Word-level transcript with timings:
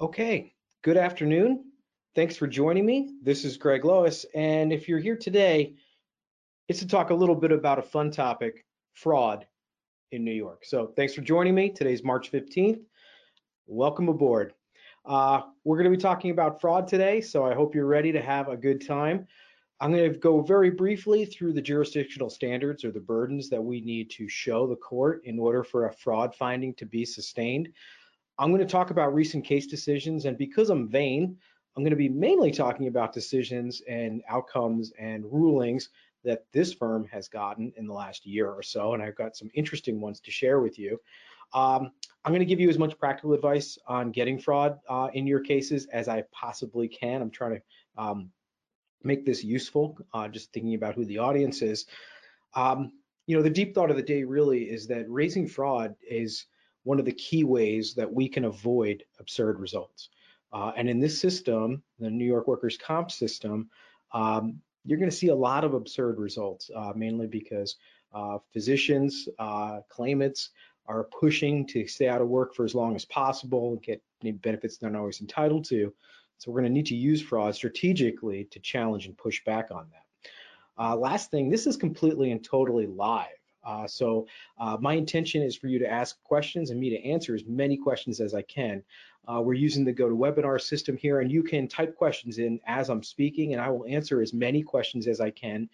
Okay, 0.00 0.54
good 0.80 0.96
afternoon. 0.96 1.62
Thanks 2.14 2.34
for 2.34 2.46
joining 2.46 2.86
me. 2.86 3.16
This 3.22 3.44
is 3.44 3.58
Greg 3.58 3.84
Lois, 3.84 4.24
and 4.34 4.72
if 4.72 4.88
you're 4.88 4.98
here 4.98 5.14
today, 5.14 5.74
it's 6.68 6.78
to 6.78 6.88
talk 6.88 7.10
a 7.10 7.14
little 7.14 7.34
bit 7.34 7.52
about 7.52 7.78
a 7.78 7.82
fun 7.82 8.10
topic, 8.10 8.64
fraud 8.94 9.46
in 10.10 10.24
New 10.24 10.32
York. 10.32 10.64
So 10.64 10.86
thanks 10.86 11.12
for 11.12 11.20
joining 11.20 11.54
me. 11.54 11.68
Today's 11.68 12.02
March 12.02 12.32
15th. 12.32 12.80
Welcome 13.66 14.08
aboard. 14.08 14.54
Uh, 15.04 15.42
we're 15.64 15.76
going 15.76 15.92
to 15.92 15.94
be 15.94 16.02
talking 16.02 16.30
about 16.30 16.62
fraud 16.62 16.88
today, 16.88 17.20
so 17.20 17.44
I 17.44 17.52
hope 17.52 17.74
you're 17.74 17.84
ready 17.84 18.10
to 18.10 18.22
have 18.22 18.48
a 18.48 18.56
good 18.56 18.86
time. 18.86 19.26
I'm 19.82 19.92
going 19.92 20.10
to 20.10 20.18
go 20.18 20.40
very 20.40 20.70
briefly 20.70 21.26
through 21.26 21.52
the 21.52 21.60
jurisdictional 21.60 22.30
standards 22.30 22.86
or 22.86 22.90
the 22.90 23.00
burdens 23.00 23.50
that 23.50 23.62
we 23.62 23.82
need 23.82 24.08
to 24.12 24.30
show 24.30 24.66
the 24.66 24.76
court 24.76 25.20
in 25.24 25.38
order 25.38 25.62
for 25.62 25.84
a 25.84 25.92
fraud 25.92 26.34
finding 26.34 26.72
to 26.76 26.86
be 26.86 27.04
sustained. 27.04 27.68
I'm 28.40 28.50
going 28.50 28.66
to 28.66 28.72
talk 28.72 28.90
about 28.90 29.14
recent 29.14 29.44
case 29.44 29.66
decisions, 29.66 30.24
and 30.24 30.38
because 30.38 30.70
I'm 30.70 30.88
vain, 30.88 31.36
I'm 31.76 31.82
going 31.82 31.90
to 31.90 31.96
be 31.96 32.08
mainly 32.08 32.50
talking 32.50 32.86
about 32.86 33.12
decisions 33.12 33.82
and 33.86 34.22
outcomes 34.30 34.92
and 34.98 35.26
rulings 35.30 35.90
that 36.24 36.46
this 36.50 36.72
firm 36.72 37.06
has 37.12 37.28
gotten 37.28 37.70
in 37.76 37.86
the 37.86 37.92
last 37.92 38.24
year 38.24 38.50
or 38.50 38.62
so, 38.62 38.94
and 38.94 39.02
I've 39.02 39.14
got 39.14 39.36
some 39.36 39.50
interesting 39.52 40.00
ones 40.00 40.20
to 40.20 40.30
share 40.30 40.60
with 40.60 40.78
you. 40.78 40.98
Um, 41.52 41.90
I'm 42.24 42.32
going 42.32 42.40
to 42.40 42.46
give 42.46 42.60
you 42.60 42.70
as 42.70 42.78
much 42.78 42.98
practical 42.98 43.34
advice 43.34 43.78
on 43.86 44.10
getting 44.10 44.38
fraud 44.38 44.78
uh, 44.88 45.08
in 45.12 45.26
your 45.26 45.40
cases 45.40 45.86
as 45.92 46.08
I 46.08 46.24
possibly 46.32 46.88
can. 46.88 47.20
I'm 47.20 47.30
trying 47.30 47.56
to 47.56 47.62
um, 48.02 48.30
make 49.02 49.26
this 49.26 49.44
useful, 49.44 49.98
uh, 50.14 50.28
just 50.28 50.50
thinking 50.54 50.74
about 50.74 50.94
who 50.94 51.04
the 51.04 51.18
audience 51.18 51.60
is. 51.60 51.84
Um, 52.54 52.92
you 53.26 53.36
know, 53.36 53.42
the 53.42 53.50
deep 53.50 53.74
thought 53.74 53.90
of 53.90 53.96
the 53.96 54.02
day 54.02 54.24
really 54.24 54.62
is 54.62 54.86
that 54.86 55.04
raising 55.10 55.46
fraud 55.46 55.94
is 56.08 56.46
one 56.84 56.98
of 56.98 57.04
the 57.04 57.12
key 57.12 57.44
ways 57.44 57.94
that 57.94 58.12
we 58.12 58.28
can 58.28 58.44
avoid 58.44 59.04
absurd 59.18 59.58
results. 59.60 60.08
Uh, 60.52 60.72
and 60.76 60.88
in 60.88 60.98
this 60.98 61.20
system, 61.20 61.82
the 61.98 62.10
New 62.10 62.24
York 62.24 62.48
workers' 62.48 62.76
comp 62.76 63.10
system, 63.10 63.68
um, 64.12 64.60
you're 64.84 64.98
going 64.98 65.10
to 65.10 65.16
see 65.16 65.28
a 65.28 65.34
lot 65.34 65.64
of 65.64 65.74
absurd 65.74 66.18
results, 66.18 66.70
uh, 66.74 66.92
mainly 66.96 67.26
because 67.26 67.76
uh, 68.12 68.38
physicians, 68.52 69.28
uh, 69.38 69.80
claimants 69.88 70.50
are 70.86 71.04
pushing 71.04 71.66
to 71.66 71.86
stay 71.86 72.08
out 72.08 72.20
of 72.20 72.28
work 72.28 72.54
for 72.54 72.64
as 72.64 72.74
long 72.74 72.96
as 72.96 73.04
possible, 73.04 73.76
get 73.76 74.02
benefits 74.42 74.76
they're 74.76 74.90
not 74.90 74.98
always 74.98 75.20
entitled 75.20 75.64
to. 75.66 75.92
So 76.38 76.50
we're 76.50 76.60
going 76.60 76.70
to 76.70 76.74
need 76.74 76.86
to 76.86 76.96
use 76.96 77.22
fraud 77.22 77.54
strategically 77.54 78.44
to 78.50 78.58
challenge 78.60 79.06
and 79.06 79.16
push 79.16 79.44
back 79.44 79.70
on 79.70 79.86
that. 79.92 80.32
Uh, 80.82 80.96
last 80.96 81.30
thing, 81.30 81.50
this 81.50 81.66
is 81.66 81.76
completely 81.76 82.32
and 82.32 82.42
totally 82.42 82.86
live. 82.86 83.26
Uh, 83.64 83.86
so 83.86 84.26
uh, 84.58 84.76
my 84.80 84.94
intention 84.94 85.42
is 85.42 85.56
for 85.56 85.66
you 85.68 85.78
to 85.78 85.90
ask 85.90 86.22
questions 86.22 86.70
and 86.70 86.80
me 86.80 86.90
to 86.90 87.04
answer 87.04 87.34
as 87.34 87.44
many 87.46 87.76
questions 87.76 88.20
as 88.20 88.34
I 88.34 88.42
can. 88.42 88.82
Uh, 89.28 89.40
we're 89.40 89.54
using 89.54 89.84
the 89.84 89.92
GoToWebinar 89.92 90.60
system 90.60 90.96
here, 90.96 91.20
and 91.20 91.30
you 91.30 91.42
can 91.42 91.68
type 91.68 91.94
questions 91.94 92.38
in 92.38 92.58
as 92.66 92.88
I'm 92.88 93.02
speaking, 93.02 93.52
and 93.52 93.60
I 93.62 93.68
will 93.68 93.86
answer 93.86 94.22
as 94.22 94.32
many 94.32 94.62
questions 94.62 95.06
as 95.06 95.20
I 95.20 95.30
can 95.30 95.68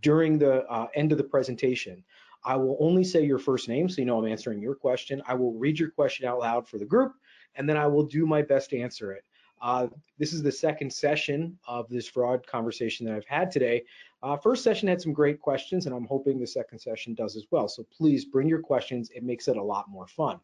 during 0.00 0.38
the 0.38 0.64
uh, 0.66 0.86
end 0.94 1.12
of 1.12 1.18
the 1.18 1.24
presentation. 1.24 2.02
I 2.44 2.56
will 2.56 2.76
only 2.78 3.04
say 3.04 3.24
your 3.24 3.38
first 3.38 3.68
name 3.68 3.88
so 3.88 4.00
you 4.00 4.04
know 4.04 4.18
I'm 4.18 4.30
answering 4.30 4.60
your 4.60 4.74
question. 4.74 5.22
I 5.26 5.34
will 5.34 5.54
read 5.54 5.78
your 5.78 5.90
question 5.90 6.26
out 6.26 6.40
loud 6.40 6.68
for 6.68 6.78
the 6.78 6.84
group, 6.84 7.14
and 7.56 7.68
then 7.68 7.76
I 7.76 7.86
will 7.86 8.04
do 8.04 8.26
my 8.26 8.42
best 8.42 8.70
to 8.70 8.78
answer 8.78 9.12
it. 9.12 9.24
Uh, 9.60 9.86
this 10.18 10.32
is 10.32 10.42
the 10.42 10.52
second 10.52 10.92
session 10.92 11.58
of 11.66 11.88
this 11.88 12.06
fraud 12.06 12.46
conversation 12.46 13.06
that 13.06 13.14
I've 13.14 13.26
had 13.26 13.50
today. 13.50 13.82
Uh, 14.22 14.36
first 14.36 14.62
session 14.62 14.88
had 14.88 15.00
some 15.00 15.12
great 15.12 15.40
questions, 15.40 15.86
and 15.86 15.94
I'm 15.94 16.06
hoping 16.06 16.38
the 16.38 16.46
second 16.46 16.78
session 16.78 17.14
does 17.14 17.36
as 17.36 17.46
well. 17.50 17.68
So 17.68 17.84
please 17.96 18.24
bring 18.24 18.48
your 18.48 18.60
questions. 18.60 19.10
It 19.14 19.22
makes 19.22 19.48
it 19.48 19.56
a 19.56 19.62
lot 19.62 19.88
more 19.88 20.06
fun. 20.06 20.40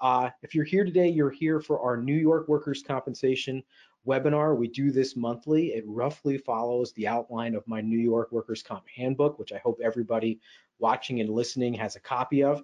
Uh, 0.00 0.30
if 0.42 0.54
you're 0.54 0.64
here 0.64 0.84
today, 0.84 1.08
you're 1.08 1.30
here 1.30 1.60
for 1.60 1.80
our 1.80 1.96
New 1.96 2.16
York 2.16 2.48
Workers' 2.48 2.82
Compensation 2.82 3.62
webinar. 4.06 4.56
We 4.56 4.68
do 4.68 4.90
this 4.90 5.16
monthly. 5.16 5.68
It 5.68 5.84
roughly 5.86 6.38
follows 6.38 6.92
the 6.92 7.06
outline 7.06 7.54
of 7.54 7.66
my 7.68 7.80
New 7.80 7.98
York 7.98 8.32
Workers' 8.32 8.62
Comp 8.62 8.88
Handbook, 8.88 9.38
which 9.38 9.52
I 9.52 9.58
hope 9.58 9.78
everybody 9.82 10.40
watching 10.78 11.20
and 11.20 11.28
listening 11.30 11.74
has 11.74 11.96
a 11.96 12.00
copy 12.00 12.42
of. 12.42 12.62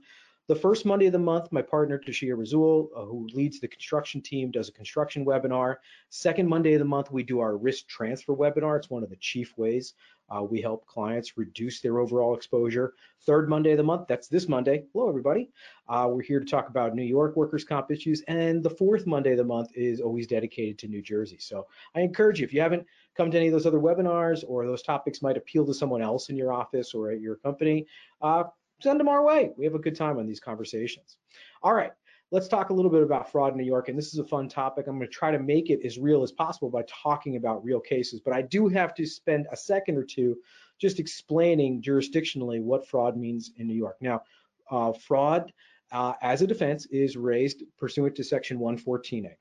The 0.48 0.54
first 0.54 0.86
Monday 0.86 1.06
of 1.06 1.12
the 1.12 1.18
month, 1.18 1.50
my 1.50 1.60
partner 1.60 1.98
Tashia 1.98 2.36
Razul, 2.36 2.86
uh, 2.96 3.04
who 3.04 3.26
leads 3.32 3.58
the 3.58 3.66
construction 3.66 4.20
team, 4.20 4.52
does 4.52 4.68
a 4.68 4.72
construction 4.72 5.26
webinar. 5.26 5.78
Second 6.10 6.48
Monday 6.48 6.74
of 6.74 6.78
the 6.78 6.84
month, 6.84 7.10
we 7.10 7.24
do 7.24 7.40
our 7.40 7.56
risk 7.56 7.88
transfer 7.88 8.32
webinar. 8.32 8.76
It's 8.76 8.88
one 8.88 9.02
of 9.02 9.10
the 9.10 9.16
chief 9.16 9.58
ways 9.58 9.94
uh, 10.30 10.44
we 10.44 10.60
help 10.60 10.86
clients 10.86 11.36
reduce 11.36 11.80
their 11.80 11.98
overall 11.98 12.36
exposure. 12.36 12.94
Third 13.22 13.48
Monday 13.48 13.72
of 13.72 13.78
the 13.78 13.82
month, 13.82 14.06
that's 14.06 14.28
this 14.28 14.48
Monday. 14.48 14.84
Hello, 14.92 15.08
everybody. 15.08 15.50
Uh, 15.88 16.08
we're 16.12 16.22
here 16.22 16.38
to 16.38 16.46
talk 16.46 16.68
about 16.68 16.94
New 16.94 17.02
York 17.02 17.34
workers' 17.34 17.64
comp 17.64 17.90
issues. 17.90 18.22
And 18.28 18.62
the 18.62 18.70
fourth 18.70 19.04
Monday 19.04 19.32
of 19.32 19.38
the 19.38 19.44
month 19.44 19.70
is 19.74 20.00
always 20.00 20.28
dedicated 20.28 20.78
to 20.78 20.86
New 20.86 21.02
Jersey. 21.02 21.38
So 21.40 21.66
I 21.96 22.02
encourage 22.02 22.38
you, 22.38 22.44
if 22.44 22.54
you 22.54 22.60
haven't 22.60 22.86
come 23.16 23.32
to 23.32 23.36
any 23.36 23.48
of 23.48 23.52
those 23.52 23.66
other 23.66 23.80
webinars 23.80 24.44
or 24.46 24.64
those 24.64 24.82
topics 24.82 25.22
might 25.22 25.36
appeal 25.36 25.66
to 25.66 25.74
someone 25.74 26.02
else 26.02 26.28
in 26.28 26.36
your 26.36 26.52
office 26.52 26.94
or 26.94 27.10
at 27.10 27.20
your 27.20 27.34
company, 27.34 27.86
uh, 28.22 28.44
send 28.80 29.00
them 29.00 29.08
our 29.08 29.22
way. 29.22 29.52
We 29.56 29.64
have 29.64 29.74
a 29.74 29.80
good 29.80 29.96
time 29.96 30.18
on 30.18 30.26
these 30.26 30.40
conversations. 30.40 31.16
All 31.62 31.74
right, 31.74 31.92
let's 32.30 32.48
talk 32.48 32.70
a 32.70 32.72
little 32.72 32.90
bit 32.90 33.02
about 33.02 33.30
fraud 33.30 33.52
in 33.52 33.58
New 33.58 33.64
York. 33.64 33.88
And 33.88 33.98
this 33.98 34.12
is 34.12 34.18
a 34.18 34.24
fun 34.24 34.48
topic. 34.48 34.86
I'm 34.86 34.98
going 34.98 35.08
to 35.08 35.12
try 35.12 35.30
to 35.30 35.38
make 35.38 35.70
it 35.70 35.80
as 35.84 35.98
real 35.98 36.22
as 36.22 36.32
possible 36.32 36.70
by 36.70 36.84
talking 36.86 37.36
about 37.36 37.64
real 37.64 37.80
cases. 37.80 38.20
But 38.20 38.34
I 38.34 38.42
do 38.42 38.68
have 38.68 38.94
to 38.94 39.06
spend 39.06 39.46
a 39.52 39.56
second 39.56 39.96
or 39.96 40.04
two 40.04 40.36
just 40.80 41.00
explaining 41.00 41.82
jurisdictionally 41.82 42.60
what 42.60 42.86
fraud 42.86 43.16
means 43.16 43.52
in 43.56 43.66
New 43.66 43.74
York. 43.74 43.96
Now, 44.00 44.22
uh, 44.70 44.92
fraud 44.92 45.52
uh, 45.92 46.14
as 46.20 46.42
a 46.42 46.46
defense 46.46 46.86
is 46.86 47.16
raised 47.16 47.62
pursuant 47.78 48.14
to 48.16 48.24
Section 48.24 48.58
114A. 48.58 49.32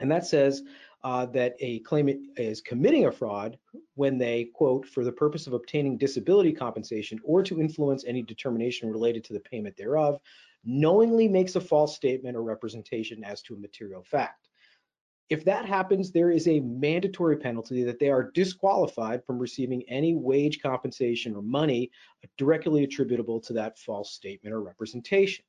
And 0.00 0.10
that 0.10 0.26
says 0.26 0.62
uh, 1.02 1.26
that 1.26 1.56
a 1.60 1.80
claimant 1.80 2.26
is 2.36 2.60
committing 2.60 3.06
a 3.06 3.12
fraud 3.12 3.58
when 3.94 4.18
they, 4.18 4.44
quote, 4.54 4.86
for 4.86 5.04
the 5.04 5.12
purpose 5.12 5.46
of 5.46 5.52
obtaining 5.52 5.96
disability 5.96 6.52
compensation 6.52 7.18
or 7.24 7.42
to 7.42 7.60
influence 7.60 8.04
any 8.06 8.22
determination 8.22 8.90
related 8.90 9.24
to 9.24 9.32
the 9.32 9.40
payment 9.40 9.76
thereof, 9.76 10.20
knowingly 10.64 11.26
makes 11.26 11.56
a 11.56 11.60
false 11.60 11.96
statement 11.96 12.36
or 12.36 12.42
representation 12.42 13.24
as 13.24 13.40
to 13.42 13.54
a 13.54 13.58
material 13.58 14.02
fact. 14.02 14.48
If 15.30 15.44
that 15.44 15.64
happens, 15.64 16.10
there 16.10 16.32
is 16.32 16.48
a 16.48 16.58
mandatory 16.60 17.36
penalty 17.36 17.84
that 17.84 18.00
they 18.00 18.10
are 18.10 18.32
disqualified 18.32 19.24
from 19.24 19.38
receiving 19.38 19.88
any 19.88 20.16
wage 20.16 20.60
compensation 20.60 21.36
or 21.36 21.42
money 21.42 21.92
directly 22.36 22.82
attributable 22.82 23.40
to 23.42 23.52
that 23.52 23.78
false 23.78 24.12
statement 24.12 24.52
or 24.52 24.60
representation. 24.60 25.44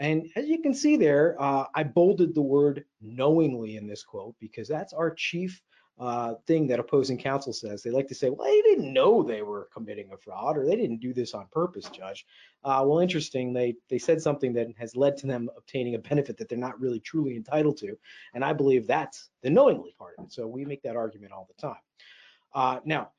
And 0.00 0.30
as 0.34 0.48
you 0.48 0.62
can 0.62 0.72
see 0.72 0.96
there, 0.96 1.36
uh, 1.38 1.66
I 1.74 1.84
bolded 1.84 2.34
the 2.34 2.40
word 2.40 2.86
knowingly 3.02 3.76
in 3.76 3.86
this 3.86 4.02
quote 4.02 4.34
because 4.40 4.66
that's 4.66 4.94
our 4.94 5.14
chief 5.14 5.62
uh, 5.98 6.36
thing 6.46 6.66
that 6.66 6.80
opposing 6.80 7.18
counsel 7.18 7.52
says. 7.52 7.82
They 7.82 7.90
like 7.90 8.08
to 8.08 8.14
say, 8.14 8.30
well, 8.30 8.48
they 8.48 8.62
didn't 8.62 8.94
know 8.94 9.22
they 9.22 9.42
were 9.42 9.68
committing 9.74 10.10
a 10.10 10.16
fraud 10.16 10.56
or 10.56 10.64
they 10.64 10.74
didn't 10.74 11.02
do 11.02 11.12
this 11.12 11.34
on 11.34 11.48
purpose, 11.52 11.90
Judge. 11.90 12.24
Uh, 12.64 12.82
well, 12.86 13.00
interesting, 13.00 13.52
they, 13.52 13.74
they 13.90 13.98
said 13.98 14.22
something 14.22 14.54
that 14.54 14.68
has 14.78 14.96
led 14.96 15.18
to 15.18 15.26
them 15.26 15.50
obtaining 15.54 15.96
a 15.96 15.98
benefit 15.98 16.38
that 16.38 16.48
they're 16.48 16.56
not 16.56 16.80
really 16.80 17.00
truly 17.00 17.36
entitled 17.36 17.76
to. 17.76 17.94
And 18.32 18.42
I 18.42 18.54
believe 18.54 18.86
that's 18.86 19.28
the 19.42 19.50
knowingly 19.50 19.94
part 19.98 20.14
of 20.16 20.24
it. 20.24 20.32
So 20.32 20.46
we 20.46 20.64
make 20.64 20.82
that 20.84 20.96
argument 20.96 21.32
all 21.32 21.46
the 21.54 21.60
time. 21.60 21.82
Uh, 22.54 22.80
now, 22.86 23.10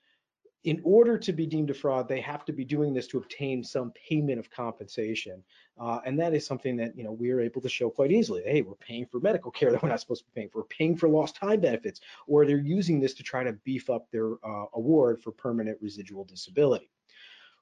in 0.64 0.80
order 0.84 1.18
to 1.18 1.34
be 1.34 1.48
deemed 1.48 1.72
a 1.72 1.74
fraud, 1.74 2.08
they 2.08 2.22
have 2.22 2.46
to 2.46 2.54
be 2.54 2.64
doing 2.64 2.94
this 2.94 3.08
to 3.08 3.18
obtain 3.18 3.64
some 3.64 3.92
payment 3.92 4.40
of 4.40 4.50
compensation. 4.52 5.44
Uh, 5.80 6.00
and 6.06 6.20
that 6.20 6.36
is 6.36 6.46
something 6.46 6.76
that, 6.78 6.96
you 6.96 7.04
know, 7.04 7.12
we 7.12 7.32
are 7.32 7.40
able 7.40 7.62
to 7.62 7.70
show 7.70 7.90
quite 7.90 8.12
easily. 8.12 8.44
Hey, 8.46 8.62
we're 8.62 8.76
paying 8.76 9.08
for 9.08 9.20
medical 9.20 9.50
care 9.50 9.72
that 9.72 9.82
we're 9.82 9.90
not 9.90 10.00
supposed 10.00 10.22
to 10.22 10.32
be 10.32 10.40
paying 10.40 10.50
for. 10.50 10.60
We're 10.60 10.66
paying 10.66 10.96
for 10.96 11.10
lost 11.10 11.36
time 11.36 11.62
benefits, 11.62 12.02
or 12.28 12.46
they're 12.46 12.58
using 12.58 13.00
this 13.00 13.16
to 13.16 13.24
try 13.24 13.44
to 13.44 13.54
beef 13.54 13.90
up 13.90 14.10
their 14.12 14.34
uh, 14.46 14.66
award 14.74 15.22
for 15.22 15.32
permanent 15.32 15.80
residual 15.82 16.26
disability. 16.26 16.92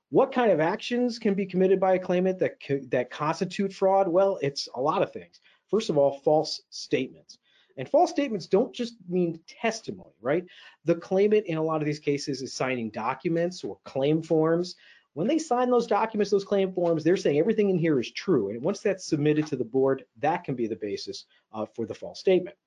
What 0.09 0.33
kind 0.33 0.51
of 0.51 0.59
actions 0.59 1.19
can 1.19 1.35
be 1.35 1.45
committed 1.45 1.79
by 1.79 1.93
a 1.93 1.99
claimant 1.99 2.39
that, 2.39 2.57
that 2.89 3.11
constitute 3.11 3.71
fraud? 3.71 4.07
Well, 4.07 4.39
it's 4.41 4.67
a 4.75 4.81
lot 4.81 5.03
of 5.03 5.13
things. 5.13 5.39
First 5.69 5.89
of 5.89 5.97
all, 5.97 6.19
false 6.19 6.63
statements. 6.71 7.37
And 7.79 7.87
false 7.87 8.09
statements 8.09 8.45
don't 8.45 8.75
just 8.75 8.97
mean 9.07 9.39
testimony, 9.47 10.13
right? 10.21 10.45
The 10.83 10.95
claimant 10.95 11.45
in 11.45 11.57
a 11.57 11.63
lot 11.63 11.81
of 11.81 11.85
these 11.85 11.97
cases 11.97 12.41
is 12.41 12.53
signing 12.53 12.89
documents 12.89 13.63
or 13.63 13.77
claim 13.85 14.21
forms. 14.21 14.75
When 15.13 15.27
they 15.27 15.39
sign 15.39 15.71
those 15.71 15.87
documents, 15.87 16.29
those 16.29 16.43
claim 16.43 16.73
forms, 16.73 17.05
they're 17.05 17.15
saying 17.15 17.39
everything 17.39 17.69
in 17.69 17.79
here 17.79 17.97
is 17.97 18.11
true. 18.11 18.49
And 18.49 18.61
once 18.61 18.81
that's 18.81 19.05
submitted 19.05 19.47
to 19.47 19.55
the 19.55 19.63
board, 19.63 20.03
that 20.19 20.43
can 20.43 20.55
be 20.55 20.67
the 20.67 20.75
basis 20.75 21.23
uh, 21.53 21.65
for 21.73 21.85
the 21.85 21.93
false 21.93 22.19
statement. 22.19 22.57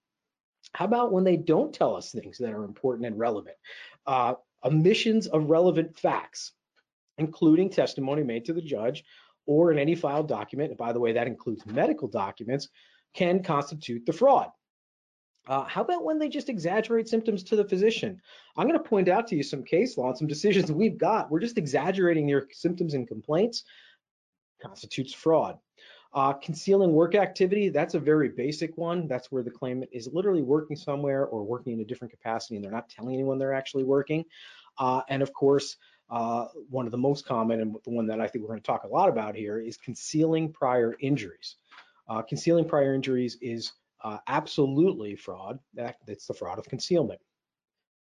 How 0.72 0.86
about 0.86 1.12
when 1.12 1.24
they 1.24 1.36
don't 1.36 1.74
tell 1.74 1.94
us 1.94 2.10
things 2.10 2.38
that 2.38 2.54
are 2.54 2.64
important 2.64 3.04
and 3.04 3.18
relevant? 3.18 3.56
Uh, 4.06 4.34
omissions 4.64 5.26
of 5.26 5.50
relevant 5.50 5.94
facts, 5.94 6.52
including 7.18 7.68
testimony 7.68 8.22
made 8.22 8.46
to 8.46 8.54
the 8.54 8.62
judge 8.62 9.04
or 9.44 9.72
in 9.72 9.78
any 9.78 9.94
filed 9.94 10.28
document, 10.28 10.70
and 10.70 10.78
by 10.78 10.94
the 10.94 11.00
way, 11.00 11.12
that 11.12 11.26
includes 11.26 11.66
medical 11.66 12.08
documents, 12.08 12.70
can 13.12 13.42
constitute 13.42 14.06
the 14.06 14.12
fraud. 14.14 14.48
Uh, 15.48 15.64
how 15.64 15.82
about 15.82 16.04
when 16.04 16.18
they 16.18 16.28
just 16.28 16.48
exaggerate 16.48 17.08
symptoms 17.08 17.42
to 17.42 17.56
the 17.56 17.64
physician? 17.64 18.20
I'm 18.56 18.68
going 18.68 18.80
to 18.80 18.88
point 18.88 19.08
out 19.08 19.26
to 19.28 19.36
you 19.36 19.42
some 19.42 19.64
case 19.64 19.98
law 19.98 20.08
and 20.08 20.18
some 20.18 20.28
decisions 20.28 20.70
we've 20.70 20.98
got. 20.98 21.30
We're 21.30 21.40
just 21.40 21.58
exaggerating 21.58 22.26
their 22.26 22.46
symptoms 22.52 22.94
and 22.94 23.08
complaints 23.08 23.64
constitutes 24.62 25.12
fraud. 25.12 25.58
Uh, 26.14 26.34
concealing 26.34 26.92
work 26.92 27.14
activity, 27.14 27.70
that's 27.70 27.94
a 27.94 27.98
very 27.98 28.28
basic 28.28 28.76
one. 28.76 29.08
That's 29.08 29.32
where 29.32 29.42
the 29.42 29.50
claimant 29.50 29.90
is 29.92 30.08
literally 30.12 30.42
working 30.42 30.76
somewhere 30.76 31.26
or 31.26 31.42
working 31.42 31.72
in 31.72 31.80
a 31.80 31.84
different 31.84 32.12
capacity 32.12 32.56
and 32.56 32.64
they're 32.64 32.70
not 32.70 32.88
telling 32.88 33.14
anyone 33.14 33.38
they're 33.38 33.54
actually 33.54 33.84
working. 33.84 34.24
Uh, 34.78 35.00
and 35.08 35.22
of 35.22 35.32
course, 35.32 35.76
uh, 36.10 36.46
one 36.68 36.84
of 36.84 36.92
the 36.92 36.98
most 36.98 37.26
common 37.26 37.60
and 37.60 37.74
the 37.84 37.90
one 37.90 38.06
that 38.06 38.20
I 38.20 38.26
think 38.26 38.42
we're 38.42 38.50
going 38.50 38.60
to 38.60 38.66
talk 38.66 38.84
a 38.84 38.88
lot 38.88 39.08
about 39.08 39.34
here 39.34 39.58
is 39.58 39.78
concealing 39.78 40.52
prior 40.52 40.94
injuries. 41.00 41.56
Uh, 42.08 42.20
concealing 42.20 42.66
prior 42.66 42.94
injuries 42.94 43.38
is 43.40 43.72
uh, 44.02 44.18
absolutely 44.28 45.14
fraud. 45.16 45.58
That, 45.74 45.96
that's 46.06 46.26
the 46.26 46.34
fraud 46.34 46.58
of 46.58 46.68
concealment. 46.68 47.20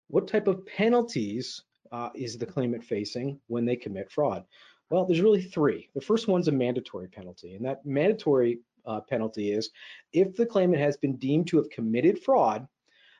What 0.08 0.28
type 0.28 0.46
of 0.46 0.66
penalties 0.66 1.62
uh, 1.90 2.10
is 2.14 2.36
the 2.36 2.46
claimant 2.46 2.84
facing 2.84 3.38
when 3.46 3.64
they 3.64 3.76
commit 3.76 4.10
fraud? 4.10 4.44
Well, 4.90 5.06
there's 5.06 5.20
really 5.20 5.42
three. 5.42 5.88
The 5.94 6.00
first 6.00 6.28
one's 6.28 6.48
a 6.48 6.52
mandatory 6.52 7.08
penalty, 7.08 7.54
and 7.54 7.64
that 7.64 7.84
mandatory 7.86 8.60
uh, 8.84 9.00
penalty 9.00 9.52
is 9.52 9.70
if 10.12 10.36
the 10.36 10.46
claimant 10.46 10.82
has 10.82 10.96
been 10.96 11.16
deemed 11.16 11.46
to 11.48 11.56
have 11.56 11.70
committed 11.70 12.22
fraud, 12.22 12.66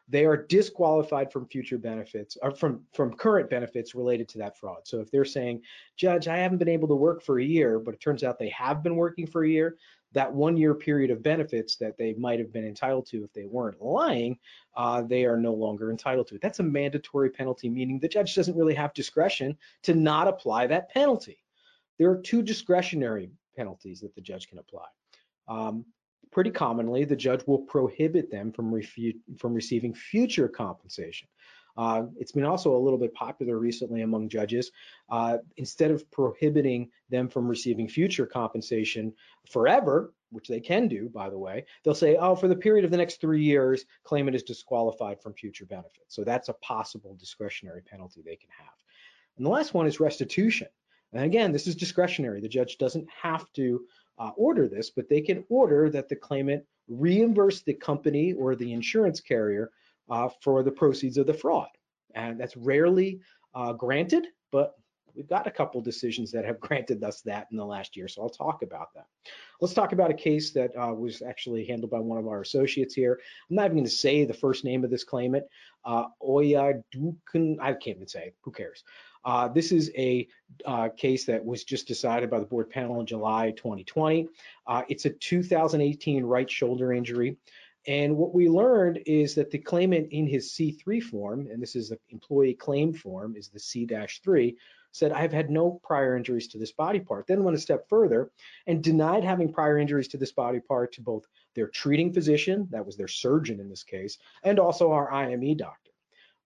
they 0.08 0.25
are 0.25 0.37
disqualified 0.37 1.32
from 1.32 1.46
future 1.46 1.78
benefits 1.78 2.37
or 2.43 2.50
from 2.50 2.82
from 2.93 3.14
current 3.14 3.49
benefits 3.49 3.94
related 3.94 4.28
to 4.31 4.38
that 4.38 4.58
fraud. 4.58 4.81
So 4.84 5.00
if 5.00 5.10
they're 5.10 5.25
saying, 5.25 5.62
"Judge, 5.96 6.28
I 6.28 6.38
haven't 6.38 6.58
been 6.58 6.69
able 6.69 6.88
to 6.88 6.94
work 6.94 7.22
for 7.22 7.38
a 7.38 7.44
year," 7.44 7.78
but 7.78 7.94
it 7.94 8.00
turns 8.00 8.22
out 8.22 8.38
they 8.38 8.50
have 8.50 8.82
been 8.82 8.96
working 8.96 9.26
for 9.26 9.44
a 9.44 9.49
year, 9.49 9.76
that 10.12 10.32
one 10.32 10.56
year 10.56 10.75
period 10.75 11.10
of 11.10 11.22
benefits 11.22 11.76
that 11.76 11.96
they 11.96 12.14
might 12.14 12.38
have 12.38 12.52
been 12.52 12.66
entitled 12.66 13.06
to 13.06 13.25
if 13.25 13.32
they 13.32 13.46
weren't 13.46 13.81
lying, 13.81 14.38
uh, 14.76 15.02
they 15.02 15.25
are 15.25 15.37
no 15.37 15.54
longer 15.54 15.90
entitled 15.90 16.26
to. 16.28 16.34
it. 16.34 16.40
That's 16.40 16.60
a 16.60 16.64
mandatory 16.64 17.31
penalty, 17.31 17.69
meaning 17.69 17.98
the 17.98 18.08
judge 18.08 18.34
doesn't 18.34 18.56
really 18.56 18.75
have 18.75 18.93
discretion 18.94 19.56
to 19.82 19.94
not 19.94 20.28
apply 20.28 20.66
that 20.66 20.90
penalty. 20.90 21.38
There 21.98 22.10
are 22.10 22.20
two 22.20 22.43
discretionary 22.43 23.31
penalties 23.56 24.00
that 24.00 24.14
the 24.14 24.20
judge 24.20 24.48
can 24.48 24.58
apply. 24.58 24.87
Um, 25.48 25.84
pretty 26.32 26.50
commonly, 26.50 27.05
the 27.05 27.14
judge 27.14 27.46
will 27.46 27.61
prohibit 27.61 28.31
them 28.31 28.50
from, 28.50 28.81
from 29.38 29.55
receiving 29.55 29.94
future 29.94 30.49
compensation. 30.49 31.29
Uh, 31.76 32.05
it's 32.19 32.32
been 32.32 32.44
also 32.44 32.76
a 32.76 32.79
little 32.79 32.99
bit 32.99 33.14
popular 33.14 33.58
recently 33.58 34.02
among 34.02 34.29
judges. 34.29 34.70
Uh, 35.08 35.38
instead 35.56 35.90
of 35.90 36.11
prohibiting 36.11 36.90
them 37.08 37.29
from 37.29 37.49
receiving 37.49 37.88
future 37.88 38.26
compensation 38.26 39.12
forever, 39.50 40.12
which 40.31 40.49
they 40.49 40.61
can 40.61 40.88
do, 40.88 41.08
by 41.08 41.31
the 41.31 41.38
way, 41.38 41.64
they'll 41.82 41.94
say, 41.94 42.17
oh, 42.17 42.34
for 42.34 42.49
the 42.49 42.56
period 42.56 42.84
of 42.84 42.90
the 42.90 42.96
next 42.96 43.20
three 43.20 43.43
years, 43.43 43.84
claimant 44.05 44.34
is 44.34 44.43
disqualified 44.43 45.20
from 45.20 45.34
future 45.34 45.67
benefits. 45.67 46.14
So 46.14 46.25
that's 46.25 46.49
a 46.49 46.55
possible 46.55 47.17
discretionary 47.19 47.82
penalty 47.82 48.23
they 48.23 48.37
can 48.37 48.50
have. 48.58 48.75
And 49.37 49.46
the 49.46 49.50
last 49.50 49.75
one 49.75 49.87
is 49.87 50.00
restitution. 50.00 50.69
And 51.12 51.25
again, 51.25 51.52
this 51.52 51.67
is 51.67 51.76
discretionary. 51.76 52.40
The 52.40 52.49
judge 52.49 52.79
doesn't 52.79 53.06
have 53.11 53.50
to 53.55 53.84
uh, 54.19 54.31
order 54.37 54.69
this, 54.69 54.91
but 54.91 55.09
they 55.09 55.20
can 55.20 55.44
order 55.49 55.91
that 55.91 56.09
the 56.09 56.17
claimant 56.17 56.64
reimburse 56.88 57.62
the 57.62 57.75
company 57.75 58.32
or 58.35 58.55
the 58.55 58.73
insurance 58.73 59.20
carrier 59.20 59.70
uh, 60.11 60.29
for 60.43 60.62
the 60.62 60.70
proceeds 60.70 61.17
of 61.17 61.26
the 61.26 61.35
fraud. 61.35 61.69
And 62.14 62.38
that's 62.38 62.56
rarely 62.56 63.20
uh, 63.55 63.73
granted, 63.73 64.26
but 64.50 64.75
we've 65.14 65.29
got 65.29 65.47
a 65.47 65.50
couple 65.50 65.81
decisions 65.81 66.31
that 66.32 66.44
have 66.44 66.61
granted 66.61 67.03
us 67.05 67.20
that 67.23 67.49
in 67.50 67.56
the 67.56 67.64
last 67.64 67.97
year, 67.97 68.09
so 68.09 68.23
I'll 68.23 68.29
talk 68.29 68.62
about 68.62 68.88
that. 68.94 69.06
Let's 69.61 69.75
talk 69.75 69.93
about 69.93 70.11
a 70.11 70.15
case 70.15 70.53
that 70.53 70.73
uh, 70.76 70.93
was 70.93 71.23
actually 71.23 71.65
handled 71.65 71.91
by 71.91 72.00
one 72.00 72.19
of 72.19 72.26
our 72.26 72.41
associates 72.41 72.94
here. 72.94 73.20
I'm 73.49 73.56
not 73.56 73.67
even 73.67 73.76
going 73.79 73.85
to 73.85 73.91
say 73.91 74.25
the 74.25 74.35
first 74.35 74.65
name 74.65 74.85
of 74.85 74.91
this 74.91 75.05
claimant, 75.05 75.44
uh, 75.85 76.05
Oya 76.26 76.82
Dukan, 76.94 77.56
I 77.61 77.73
can't 77.73 77.97
even 77.97 78.08
say, 78.08 78.32
who 78.43 78.50
cares? 78.50 78.85
Uh, 79.24 79.48
this 79.48 79.72
is 79.72 79.90
a 79.96 80.26
uh, 80.64 80.88
case 80.96 81.24
that 81.26 81.44
was 81.44 81.64
just 81.64 81.86
decided 81.86 82.30
by 82.30 82.38
the 82.38 82.46
board 82.46 82.70
panel 82.70 83.00
in 83.00 83.06
July 83.06 83.52
2020. 83.52 84.28
Uh, 84.66 84.82
it's 84.88 85.04
a 85.04 85.10
2018 85.10 86.24
right 86.24 86.50
shoulder 86.50 86.92
injury. 86.92 87.36
And 87.86 88.16
what 88.16 88.32
we 88.32 88.48
learned 88.48 89.00
is 89.06 89.34
that 89.34 89.50
the 89.50 89.58
claimant 89.58 90.12
in 90.12 90.26
his 90.26 90.52
C3 90.52 91.02
form, 91.02 91.48
and 91.50 91.60
this 91.60 91.74
is 91.74 91.88
the 91.88 91.98
employee 92.10 92.54
claim 92.54 92.92
form, 92.92 93.34
is 93.36 93.48
the 93.48 93.58
C-3, 93.58 94.54
said, 94.92 95.10
I've 95.10 95.32
had 95.32 95.50
no 95.50 95.80
prior 95.82 96.16
injuries 96.16 96.46
to 96.48 96.58
this 96.58 96.70
body 96.70 97.00
part. 97.00 97.26
Then 97.26 97.42
went 97.42 97.56
a 97.56 97.60
step 97.60 97.88
further 97.88 98.30
and 98.66 98.84
denied 98.84 99.24
having 99.24 99.52
prior 99.52 99.78
injuries 99.78 100.08
to 100.08 100.19
this 100.19 100.32
body 100.32 100.60
part 100.60 100.92
to 100.92 101.00
both 101.00 101.26
their 101.54 101.69
treating 101.69 102.12
physician, 102.12 102.69
that 102.70 102.86
was 102.86 102.96
their 102.96 103.08
surgeon 103.08 103.58
in 103.58 103.69
this 103.69 103.82
case, 103.82 104.19
and 104.44 104.60
also 104.60 104.92
our 104.92 105.10
IME 105.10 105.56
doctor. 105.56 105.81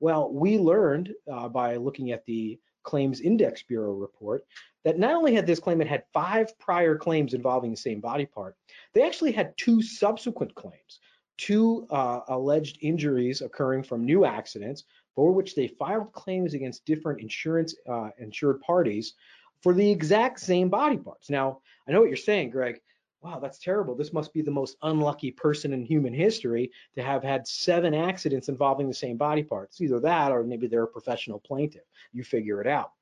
Well, 0.01 0.33
we 0.33 0.59
learned 0.59 1.13
uh, 1.31 1.49
by 1.49 1.77
looking 1.77 2.13
at 2.13 2.25
the 2.27 2.59
Claims 2.83 3.21
Index 3.21 3.63
Bureau 3.63 3.95
report 3.95 4.45
that 4.85 4.99
not 4.99 5.15
only 5.15 5.35
had 5.35 5.47
this 5.47 5.59
claimant 5.59 5.91
had 5.91 6.05
five 6.13 6.57
prior 6.59 6.97
claims 6.97 7.35
involving 7.35 7.73
the 7.73 7.77
same 7.77 8.01
body 8.01 8.27
part, 8.27 8.57
they 8.95 9.03
actually 9.03 9.33
had 9.33 9.57
two 9.57 9.83
subsequent 9.83 10.55
claims 10.55 11.01
two 11.39 11.87
uh, 11.91 12.21
alleged 12.29 12.79
injuries 12.81 13.43
occurring 13.43 13.83
from 13.83 14.05
new 14.05 14.25
accidents 14.25 14.85
for 15.15 15.33
which 15.33 15.55
they 15.55 15.69
filed 15.69 16.13
claims 16.13 16.55
against 16.55 16.85
different 16.85 17.21
insurance 17.21 17.75
uh, 17.89 18.11
insured 18.19 18.61
parties 18.61 19.15
for 19.63 19.73
the 19.73 19.91
exact 19.91 20.39
same 20.41 20.69
body 20.69 20.97
parts. 20.97 21.31
Now, 21.31 21.61
I 21.89 21.93
know 21.93 22.01
what 22.01 22.09
you're 22.09 22.17
saying, 22.17 22.51
Greg. 22.51 22.81
Wow, 23.27 23.41
that's 23.41 23.59
terrible. 23.59 23.97
This 23.97 24.13
must 24.13 24.33
be 24.33 24.41
the 24.41 24.53
most 24.53 24.77
unlucky 24.83 25.33
person 25.33 25.73
in 25.73 25.85
human 25.85 26.15
history 26.15 26.71
to 26.95 27.03
have 27.03 27.25
had 27.25 27.49
seven 27.49 27.93
accidents 27.93 28.49
involving 28.49 28.87
the 28.87 28.95
same 28.95 29.17
body 29.17 29.43
parts. 29.43 29.81
Either 29.81 29.99
that 29.99 30.31
or 30.31 30.45
maybe 30.45 30.69
they're 30.69 30.85
a 30.85 30.87
professional 30.87 31.41
plaintiff. 31.41 31.83
You 32.13 32.23
figure 32.23 32.61
it 32.61 32.69
out. 32.69 32.93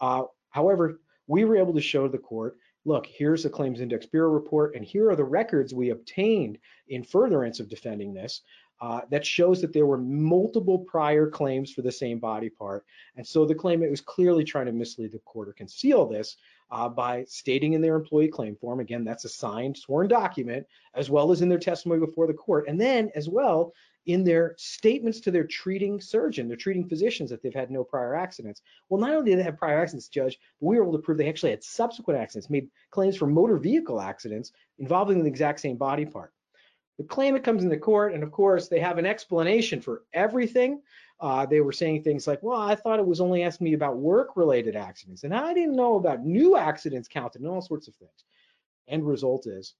Uh, 0.00 0.22
however, 0.50 1.00
we 1.26 1.44
were 1.44 1.56
able 1.56 1.74
to 1.74 1.80
show 1.80 2.06
the 2.06 2.18
court 2.18 2.56
look, 2.84 3.04
here's 3.06 3.42
the 3.42 3.50
Claims 3.50 3.80
Index 3.80 4.06
Bureau 4.06 4.30
report, 4.30 4.76
and 4.76 4.84
here 4.84 5.10
are 5.10 5.16
the 5.16 5.24
records 5.24 5.74
we 5.74 5.90
obtained 5.90 6.58
in 6.88 7.02
furtherance 7.02 7.58
of 7.58 7.68
defending 7.68 8.14
this 8.14 8.42
uh, 8.80 9.00
that 9.10 9.26
shows 9.26 9.60
that 9.60 9.72
there 9.72 9.86
were 9.86 9.98
multiple 9.98 10.78
prior 10.78 11.28
claims 11.28 11.72
for 11.72 11.82
the 11.82 11.90
same 11.90 12.18
body 12.18 12.50
part. 12.50 12.84
And 13.16 13.26
so 13.26 13.44
the 13.44 13.54
claimant 13.54 13.90
was 13.90 14.00
clearly 14.00 14.44
trying 14.44 14.66
to 14.66 14.72
mislead 14.72 15.12
the 15.12 15.18
court 15.20 15.48
or 15.48 15.52
conceal 15.54 16.06
this 16.06 16.36
uh, 16.70 16.88
by 16.88 17.24
stating 17.28 17.74
in 17.74 17.80
their 17.80 17.96
employee 17.96 18.28
claim 18.28 18.56
form, 18.56 18.80
again, 18.80 19.04
that's 19.04 19.24
a 19.24 19.28
signed 19.28 19.76
sworn 19.76 20.08
document, 20.08 20.66
as 20.94 21.10
well 21.10 21.30
as 21.30 21.40
in 21.40 21.48
their 21.48 21.58
testimony 21.58 22.00
before 22.04 22.26
the 22.26 22.34
court, 22.34 22.66
and 22.68 22.80
then 22.80 23.10
as 23.14 23.28
well 23.28 23.72
in 24.06 24.22
their 24.22 24.54
statements 24.58 25.20
to 25.20 25.30
their 25.30 25.44
treating 25.44 26.00
surgeon, 26.00 26.46
their 26.46 26.56
treating 26.56 26.86
physicians 26.86 27.30
that 27.30 27.42
they've 27.42 27.54
had 27.54 27.70
no 27.70 27.82
prior 27.82 28.14
accidents. 28.14 28.60
Well, 28.88 29.00
not 29.00 29.10
only 29.14 29.30
did 29.30 29.38
they 29.38 29.44
have 29.44 29.56
prior 29.56 29.80
accidents, 29.80 30.08
Judge, 30.08 30.38
but 30.60 30.66
we 30.66 30.76
were 30.76 30.82
able 30.82 30.92
to 30.92 30.98
prove 30.98 31.16
they 31.16 31.28
actually 31.28 31.50
had 31.50 31.64
subsequent 31.64 32.20
accidents, 32.20 32.50
made 32.50 32.68
claims 32.90 33.16
for 33.16 33.26
motor 33.26 33.56
vehicle 33.56 34.00
accidents 34.00 34.52
involving 34.78 35.22
the 35.22 35.28
exact 35.28 35.60
same 35.60 35.76
body 35.76 36.04
part. 36.04 36.32
The 36.98 37.04
claimant 37.04 37.44
comes 37.44 37.64
into 37.64 37.76
court, 37.76 38.14
and 38.14 38.22
of 38.22 38.30
course, 38.30 38.68
they 38.68 38.78
have 38.80 38.98
an 38.98 39.06
explanation 39.06 39.80
for 39.80 40.04
everything. 40.12 40.80
Uh, 41.20 41.46
they 41.46 41.60
were 41.60 41.72
saying 41.72 42.02
things 42.02 42.26
like, 42.26 42.42
well, 42.42 42.60
I 42.60 42.74
thought 42.74 42.98
it 42.98 43.06
was 43.06 43.20
only 43.20 43.42
asking 43.42 43.64
me 43.64 43.74
about 43.74 43.96
work-related 43.96 44.76
accidents, 44.76 45.24
and 45.24 45.34
I 45.34 45.54
didn't 45.54 45.76
know 45.76 45.96
about 45.96 46.24
new 46.24 46.56
accidents 46.56 47.08
counted 47.08 47.40
and 47.40 47.50
all 47.50 47.60
sorts 47.60 47.88
of 47.88 47.94
things. 47.96 48.24
End 48.88 49.06
result 49.06 49.46
is 49.46 49.74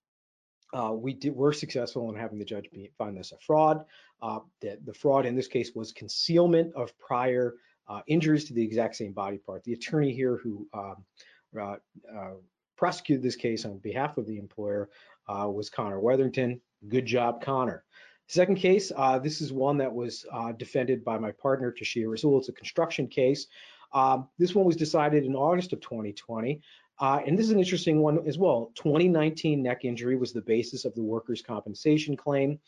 uh, 0.74 0.92
we 0.92 1.14
did, 1.14 1.34
were 1.34 1.52
successful 1.52 2.10
in 2.10 2.16
having 2.16 2.38
the 2.38 2.44
judge 2.44 2.68
be, 2.72 2.90
find 2.98 3.16
this 3.16 3.32
a 3.32 3.38
fraud. 3.38 3.84
Uh, 4.20 4.40
the, 4.60 4.78
the, 4.84 4.94
fraud 4.94 5.26
in 5.26 5.36
this 5.36 5.46
case 5.46 5.72
was 5.74 5.92
concealment 5.92 6.74
of 6.74 6.96
prior 6.98 7.54
uh, 7.88 8.00
injuries 8.06 8.44
to 8.46 8.54
the 8.54 8.62
exact 8.62 8.96
same 8.96 9.12
body 9.12 9.38
part. 9.38 9.62
The 9.64 9.74
attorney 9.74 10.12
here 10.12 10.38
who 10.42 10.66
um, 10.74 11.04
uh, 11.58 11.76
uh, 12.12 12.34
prosecuted 12.76 13.22
this 13.22 13.36
case 13.36 13.64
on 13.64 13.78
behalf 13.78 14.18
of 14.18 14.26
the 14.26 14.38
employer 14.38 14.88
uh, 15.28 15.48
was 15.48 15.70
Connor 15.70 16.00
Weatherington. 16.00 16.60
Good 16.88 17.06
job, 17.06 17.42
Connor. 17.42 17.84
Second 18.26 18.56
case, 18.56 18.92
this 19.22 19.40
is 19.40 19.52
one 19.52 19.76
that 19.78 19.92
was 19.92 20.26
defended 20.56 21.04
by 21.04 21.18
my 21.18 21.32
partner, 21.32 21.72
Tashia 21.72 22.10
Rasul. 22.10 22.38
It's 22.38 22.48
a 22.48 22.52
construction 22.52 23.06
case. 23.06 23.46
Um, 23.92 24.28
this 24.38 24.54
one 24.54 24.64
was 24.64 24.76
decided 24.76 25.24
in 25.24 25.36
August 25.36 25.72
of 25.72 25.80
2020. 25.80 26.60
Uh, 27.00 27.20
and 27.26 27.38
this 27.38 27.46
is 27.46 27.52
an 27.52 27.58
interesting 27.58 28.00
one 28.00 28.26
as 28.26 28.38
well. 28.38 28.72
2019 28.76 29.62
neck 29.62 29.84
injury 29.84 30.16
was 30.16 30.32
the 30.32 30.42
basis 30.42 30.84
of 30.84 30.94
the 30.94 31.02
workers' 31.02 31.42
compensation 31.42 32.16
claim. 32.16 32.58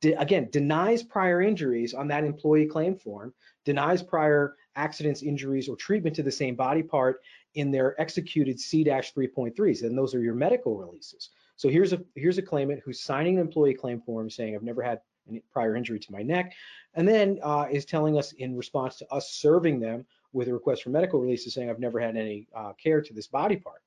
De 0.00 0.12
again, 0.14 0.48
denies 0.50 1.02
prior 1.02 1.42
injuries 1.42 1.94
on 1.94 2.08
that 2.08 2.24
employee 2.24 2.66
claim 2.66 2.96
form, 2.96 3.32
denies 3.64 4.02
prior 4.02 4.56
accidents, 4.74 5.22
injuries, 5.22 5.68
or 5.68 5.76
treatment 5.76 6.14
to 6.16 6.22
the 6.22 6.32
same 6.32 6.54
body 6.54 6.82
part 6.82 7.20
in 7.54 7.70
their 7.70 8.00
executed 8.00 8.58
C-3.3s, 8.58 9.82
and 9.82 9.96
those 9.96 10.14
are 10.14 10.20
your 10.20 10.34
medical 10.34 10.76
releases. 10.76 11.30
So 11.56 11.68
here's 11.68 11.92
a 11.92 12.02
here's 12.14 12.38
a 12.38 12.42
claimant 12.42 12.80
who's 12.84 13.00
signing 13.00 13.36
an 13.36 13.42
employee 13.42 13.74
claim 13.74 14.00
form 14.00 14.30
saying 14.30 14.54
I've 14.54 14.62
never 14.62 14.82
had 14.82 15.00
any 15.28 15.42
prior 15.52 15.76
injury 15.76 16.00
to 16.00 16.12
my 16.12 16.22
neck, 16.22 16.54
and 16.94 17.06
then 17.06 17.38
uh, 17.42 17.66
is 17.70 17.84
telling 17.84 18.18
us 18.18 18.32
in 18.32 18.56
response 18.56 18.96
to 18.96 19.12
us 19.12 19.30
serving 19.30 19.78
them 19.78 20.04
with 20.32 20.48
a 20.48 20.52
request 20.52 20.82
for 20.82 20.90
medical 20.90 21.20
releases 21.20 21.54
saying 21.54 21.70
I've 21.70 21.78
never 21.78 22.00
had 22.00 22.16
any 22.16 22.48
uh, 22.54 22.72
care 22.72 23.00
to 23.00 23.14
this 23.14 23.26
body 23.26 23.56
part. 23.56 23.82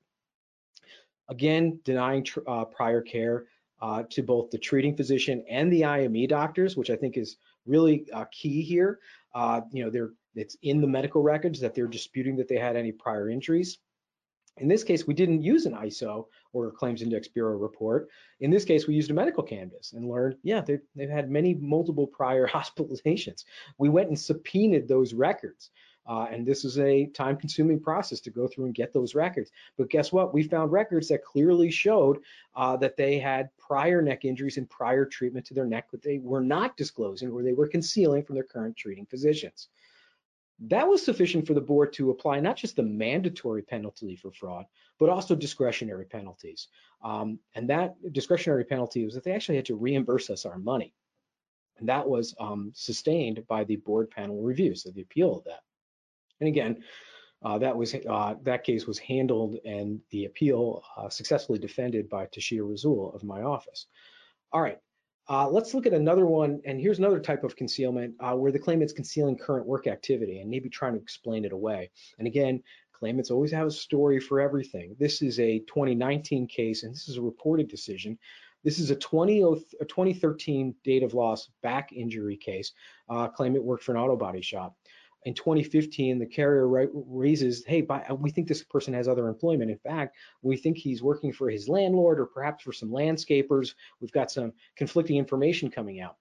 Again, 1.28 1.80
denying 1.84 2.24
uh, 2.46 2.64
prior 2.64 3.02
care 3.02 3.46
uh, 3.82 4.04
to 4.10 4.22
both 4.22 4.50
the 4.50 4.58
treating 4.58 4.96
physician 4.96 5.44
and 5.48 5.72
the 5.72 5.84
IME 5.84 6.26
doctors, 6.28 6.76
which 6.76 6.90
I 6.90 6.96
think 6.96 7.16
is 7.16 7.36
really 7.66 8.06
uh, 8.12 8.24
key 8.30 8.62
here. 8.62 9.00
Uh, 9.36 9.60
you 9.70 9.84
know, 9.84 9.90
they're 9.90 10.12
it's 10.34 10.56
in 10.62 10.80
the 10.80 10.86
medical 10.86 11.22
records 11.22 11.60
that 11.60 11.74
they're 11.74 11.86
disputing 11.86 12.36
that 12.36 12.48
they 12.48 12.58
had 12.58 12.74
any 12.74 12.90
prior 12.90 13.28
injuries. 13.28 13.78
In 14.58 14.68
this 14.68 14.82
case, 14.82 15.06
we 15.06 15.12
didn't 15.12 15.42
use 15.42 15.66
an 15.66 15.74
ISO 15.74 16.26
or 16.54 16.70
Claims 16.70 17.02
Index 17.02 17.28
Bureau 17.28 17.56
report. 17.58 18.08
In 18.40 18.50
this 18.50 18.64
case, 18.64 18.86
we 18.86 18.94
used 18.94 19.10
a 19.10 19.14
medical 19.14 19.42
canvas 19.42 19.92
and 19.92 20.08
learned, 20.08 20.36
yeah, 20.42 20.62
they've, 20.62 20.80
they've 20.94 21.10
had 21.10 21.30
many 21.30 21.54
multiple 21.54 22.06
prior 22.06 22.46
hospitalizations. 22.56 23.44
We 23.78 23.90
went 23.90 24.08
and 24.08 24.18
subpoenaed 24.18 24.88
those 24.88 25.12
records. 25.12 25.70
Uh, 26.08 26.26
and 26.30 26.46
this 26.46 26.64
is 26.64 26.78
a 26.78 27.06
time 27.06 27.36
consuming 27.36 27.80
process 27.80 28.20
to 28.20 28.30
go 28.30 28.46
through 28.46 28.66
and 28.66 28.74
get 28.74 28.92
those 28.92 29.14
records. 29.14 29.50
But 29.76 29.90
guess 29.90 30.12
what? 30.12 30.32
We 30.32 30.44
found 30.44 30.72
records 30.72 31.08
that 31.08 31.24
clearly 31.24 31.70
showed 31.70 32.20
uh, 32.54 32.76
that 32.76 32.96
they 32.96 33.18
had 33.18 33.50
prior 33.58 34.00
neck 34.00 34.24
injuries 34.24 34.56
and 34.56 34.70
prior 34.70 35.04
treatment 35.04 35.46
to 35.46 35.54
their 35.54 35.66
neck 35.66 35.90
that 35.90 36.02
they 36.02 36.18
were 36.18 36.40
not 36.40 36.76
disclosing 36.76 37.30
or 37.30 37.42
they 37.42 37.52
were 37.52 37.68
concealing 37.68 38.22
from 38.22 38.36
their 38.36 38.44
current 38.44 38.76
treating 38.76 39.06
physicians. 39.06 39.68
That 40.60 40.88
was 40.88 41.04
sufficient 41.04 41.46
for 41.46 41.54
the 41.54 41.60
board 41.60 41.92
to 41.94 42.10
apply 42.10 42.40
not 42.40 42.56
just 42.56 42.76
the 42.76 42.82
mandatory 42.82 43.62
penalty 43.62 44.16
for 44.16 44.30
fraud, 44.30 44.64
but 44.98 45.10
also 45.10 45.34
discretionary 45.34 46.06
penalties. 46.06 46.68
Um, 47.02 47.38
and 47.54 47.68
that 47.68 47.94
discretionary 48.12 48.64
penalty 48.64 49.04
was 49.04 49.14
that 49.14 49.24
they 49.24 49.32
actually 49.32 49.56
had 49.56 49.66
to 49.66 49.76
reimburse 49.76 50.30
us 50.30 50.46
our 50.46 50.58
money. 50.58 50.94
And 51.78 51.88
that 51.90 52.08
was 52.08 52.34
um, 52.40 52.72
sustained 52.74 53.46
by 53.48 53.64
the 53.64 53.76
board 53.76 54.10
panel 54.10 54.40
review, 54.40 54.74
so 54.74 54.90
the 54.90 55.02
appeal 55.02 55.36
of 55.36 55.44
that. 55.44 55.60
And 56.40 56.48
again, 56.48 56.82
uh, 57.42 57.58
that 57.58 57.76
was 57.76 57.94
uh, 57.94 58.34
that 58.42 58.64
case 58.64 58.86
was 58.86 58.98
handled 58.98 59.56
and 59.64 60.00
the 60.10 60.24
appeal 60.24 60.82
uh, 60.96 61.08
successfully 61.08 61.58
defended 61.58 62.08
by 62.08 62.26
Tashia 62.26 62.60
Razul 62.60 63.14
of 63.14 63.24
my 63.24 63.42
office. 63.42 63.86
All 64.52 64.62
right, 64.62 64.78
uh, 65.28 65.48
let's 65.48 65.74
look 65.74 65.86
at 65.86 65.92
another 65.92 66.26
one. 66.26 66.60
And 66.64 66.80
here's 66.80 66.98
another 66.98 67.20
type 67.20 67.44
of 67.44 67.56
concealment 67.56 68.14
uh, 68.20 68.34
where 68.34 68.52
the 68.52 68.58
claimant's 68.58 68.92
concealing 68.92 69.36
current 69.36 69.66
work 69.66 69.86
activity 69.86 70.40
and 70.40 70.50
maybe 70.50 70.68
trying 70.68 70.94
to 70.94 71.00
explain 71.00 71.44
it 71.44 71.52
away. 71.52 71.90
And 72.18 72.26
again, 72.26 72.62
claimants 72.92 73.30
always 73.30 73.52
have 73.52 73.66
a 73.66 73.70
story 73.70 74.20
for 74.20 74.40
everything. 74.40 74.96
This 74.98 75.22
is 75.22 75.38
a 75.40 75.58
2019 75.60 76.46
case, 76.46 76.84
and 76.84 76.94
this 76.94 77.08
is 77.08 77.16
a 77.16 77.22
reported 77.22 77.68
decision. 77.68 78.18
This 78.64 78.78
is 78.78 78.90
a, 78.90 78.96
20, 78.96 79.42
a 79.80 79.84
2013 79.84 80.74
date 80.82 81.02
of 81.02 81.14
loss 81.14 81.50
back 81.62 81.92
injury 81.92 82.36
case. 82.36 82.72
Uh, 83.08 83.28
claimant 83.28 83.64
worked 83.64 83.84
for 83.84 83.92
an 83.92 83.98
auto 83.98 84.16
body 84.16 84.42
shop 84.42 84.76
in 85.26 85.34
2015, 85.34 86.20
the 86.20 86.24
carrier 86.24 86.68
raises, 86.68 87.64
hey, 87.66 87.80
by, 87.80 88.00
uh, 88.04 88.14
we 88.14 88.30
think 88.30 88.46
this 88.46 88.62
person 88.62 88.94
has 88.94 89.08
other 89.08 89.26
employment. 89.26 89.72
In 89.72 89.78
fact, 89.78 90.16
we 90.40 90.56
think 90.56 90.76
he's 90.76 91.02
working 91.02 91.32
for 91.32 91.50
his 91.50 91.68
landlord 91.68 92.20
or 92.20 92.26
perhaps 92.26 92.62
for 92.62 92.72
some 92.72 92.90
landscapers. 92.90 93.74
We've 94.00 94.12
got 94.12 94.30
some 94.30 94.52
conflicting 94.76 95.16
information 95.16 95.68
coming 95.68 96.00
out. 96.00 96.16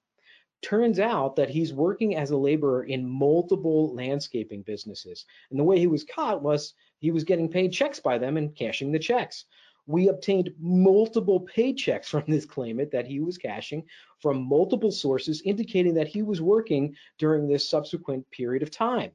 Turns 0.64 1.00
out 1.00 1.36
that 1.36 1.52
he's 1.52 1.72
working 1.72 2.16
as 2.16 2.32
a 2.32 2.38
laborer 2.38 2.86
in 2.86 3.08
multiple 3.08 3.94
landscaping 3.94 4.64
businesses. 4.64 5.26
And 5.52 5.60
the 5.60 5.64
way 5.64 5.78
he 5.78 5.86
was 5.86 6.04
caught 6.04 6.42
was 6.42 6.74
he 6.98 7.12
was 7.12 7.24
getting 7.24 7.48
paid 7.48 7.72
checks 7.72 8.00
by 8.00 8.18
them 8.18 8.38
and 8.38 8.56
cashing 8.56 8.92
the 8.92 8.98
checks 8.98 9.46
we 9.88 10.08
obtained 10.10 10.52
multiple 10.60 11.48
paychecks 11.56 12.06
from 12.06 12.24
this 12.28 12.46
claimant 12.46 12.92
that 12.92 13.08
he 13.08 13.20
was 13.20 13.38
cashing 13.38 13.84
from 14.20 14.48
multiple 14.48 14.92
sources, 14.92 15.42
indicating 15.46 15.94
that 15.96 16.08
he 16.08 16.24
was 16.24 16.42
working 16.42 16.96
during 17.18 17.48
this 17.48 17.70
subsequent 17.70 18.30
period 18.32 18.64
of 18.64 18.72
time. 18.72 19.12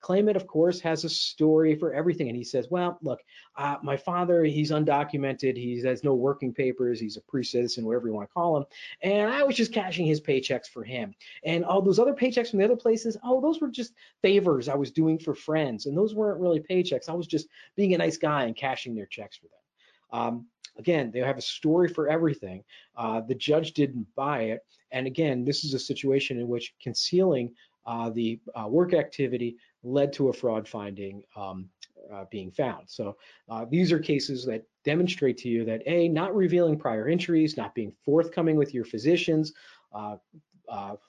Claimant, 0.00 0.36
of 0.36 0.46
course, 0.46 0.78
has 0.80 1.04
a 1.04 1.08
story 1.08 1.74
for 1.74 1.92
everything. 1.92 2.28
And 2.28 2.36
he 2.36 2.44
says, 2.44 2.68
well, 2.70 2.98
look, 3.02 3.20
uh, 3.56 3.76
my 3.82 3.96
father, 3.96 4.44
he's 4.44 4.70
undocumented. 4.70 5.56
He 5.56 5.82
has 5.82 6.04
no 6.04 6.14
working 6.14 6.52
papers. 6.52 7.00
He's 7.00 7.16
a 7.16 7.22
pre-citizen, 7.22 7.84
whatever 7.84 8.06
you 8.06 8.14
want 8.14 8.28
to 8.28 8.32
call 8.32 8.58
him. 8.58 8.66
And 9.02 9.28
I 9.28 9.42
was 9.42 9.56
just 9.56 9.72
cashing 9.72 10.06
his 10.06 10.20
paychecks 10.20 10.68
for 10.68 10.84
him. 10.84 11.14
And 11.44 11.64
all 11.64 11.82
those 11.82 11.98
other 11.98 12.12
paychecks 12.12 12.50
from 12.50 12.60
the 12.60 12.66
other 12.66 12.76
places, 12.76 13.16
oh, 13.24 13.40
those 13.40 13.60
were 13.60 13.70
just 13.70 13.94
favors 14.22 14.68
I 14.68 14.76
was 14.76 14.92
doing 14.92 15.18
for 15.18 15.34
friends. 15.34 15.86
And 15.86 15.96
those 15.96 16.14
weren't 16.14 16.40
really 16.40 16.60
paychecks. 16.60 17.08
I 17.08 17.14
was 17.14 17.26
just 17.26 17.48
being 17.74 17.94
a 17.94 17.98
nice 17.98 18.18
guy 18.18 18.44
and 18.44 18.54
cashing 18.54 18.94
their 18.94 19.06
checks 19.06 19.38
for 19.38 19.46
them. 19.46 19.65
Um, 20.10 20.46
again, 20.78 21.10
they 21.10 21.20
have 21.20 21.38
a 21.38 21.42
story 21.42 21.88
for 21.88 22.08
everything. 22.08 22.62
Uh, 22.96 23.20
the 23.20 23.34
judge 23.34 23.72
didn't 23.72 24.06
buy 24.14 24.42
it. 24.42 24.60
And 24.92 25.06
again, 25.06 25.44
this 25.44 25.64
is 25.64 25.74
a 25.74 25.78
situation 25.78 26.38
in 26.38 26.48
which 26.48 26.74
concealing 26.82 27.54
uh, 27.86 28.10
the 28.10 28.40
uh, 28.54 28.66
work 28.68 28.94
activity 28.94 29.56
led 29.82 30.12
to 30.12 30.28
a 30.28 30.32
fraud 30.32 30.66
finding 30.66 31.22
um, 31.36 31.68
uh, 32.12 32.24
being 32.30 32.50
found. 32.50 32.88
So 32.88 33.16
uh, 33.48 33.64
these 33.70 33.92
are 33.92 33.98
cases 33.98 34.44
that 34.46 34.64
demonstrate 34.84 35.38
to 35.38 35.48
you 35.48 35.64
that 35.64 35.82
A, 35.86 36.08
not 36.08 36.34
revealing 36.34 36.78
prior 36.78 37.08
injuries, 37.08 37.56
not 37.56 37.74
being 37.74 37.92
forthcoming 38.04 38.56
with 38.56 38.74
your 38.74 38.84
physicians, 38.84 39.52
uh, 39.92 40.16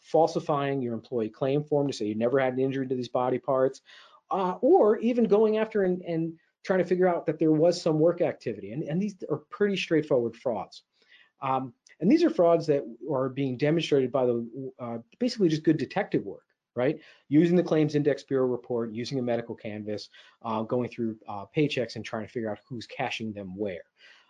falsifying 0.02 0.82
your 0.82 0.94
employee 0.94 1.30
claim 1.30 1.64
form 1.64 1.88
to 1.88 1.94
say 1.94 2.06
you 2.06 2.16
never 2.16 2.40
had 2.40 2.54
an 2.54 2.60
injury 2.60 2.88
to 2.88 2.96
these 2.96 3.10
body 3.10 3.40
parts, 3.40 3.82
or 4.30 4.98
even 5.00 5.26
going 5.26 5.58
after 5.58 5.84
and, 5.84 6.02
and 6.04 6.34
trying 6.68 6.80
to 6.80 6.86
figure 6.86 7.08
out 7.08 7.26
that 7.26 7.40
there 7.40 7.54
was 7.54 7.82
some 7.82 7.98
work 7.98 8.22
activity. 8.22 8.74
And, 8.74 8.84
and 8.84 9.02
these 9.02 9.16
are 9.32 9.38
pretty 9.50 9.78
straightforward 9.78 10.36
frauds. 10.36 10.84
Um, 11.42 11.74
and 12.02 12.12
these 12.12 12.24
are 12.26 12.30
frauds 12.30 12.68
that 12.68 12.84
are 13.10 13.30
being 13.30 13.58
demonstrated 13.58 14.12
by 14.12 14.26
the 14.26 14.72
uh, 14.78 14.98
basically 15.18 15.48
just 15.48 15.64
good 15.64 15.78
detective 15.78 16.26
work, 16.26 16.44
right? 16.76 17.00
Using 17.30 17.56
the 17.56 17.64
Claims 17.64 17.96
Index 17.96 18.24
Bureau 18.24 18.48
report, 18.48 18.92
using 18.92 19.18
a 19.18 19.22
medical 19.22 19.56
canvas, 19.56 20.10
uh, 20.44 20.64
going 20.64 20.90
through 20.90 21.16
uh, 21.28 21.46
paychecks 21.56 21.96
and 21.96 22.04
trying 22.04 22.26
to 22.28 22.32
figure 22.32 22.52
out 22.52 22.60
who's 22.68 22.86
cashing 22.86 23.32
them 23.32 23.56
where. 23.56 23.86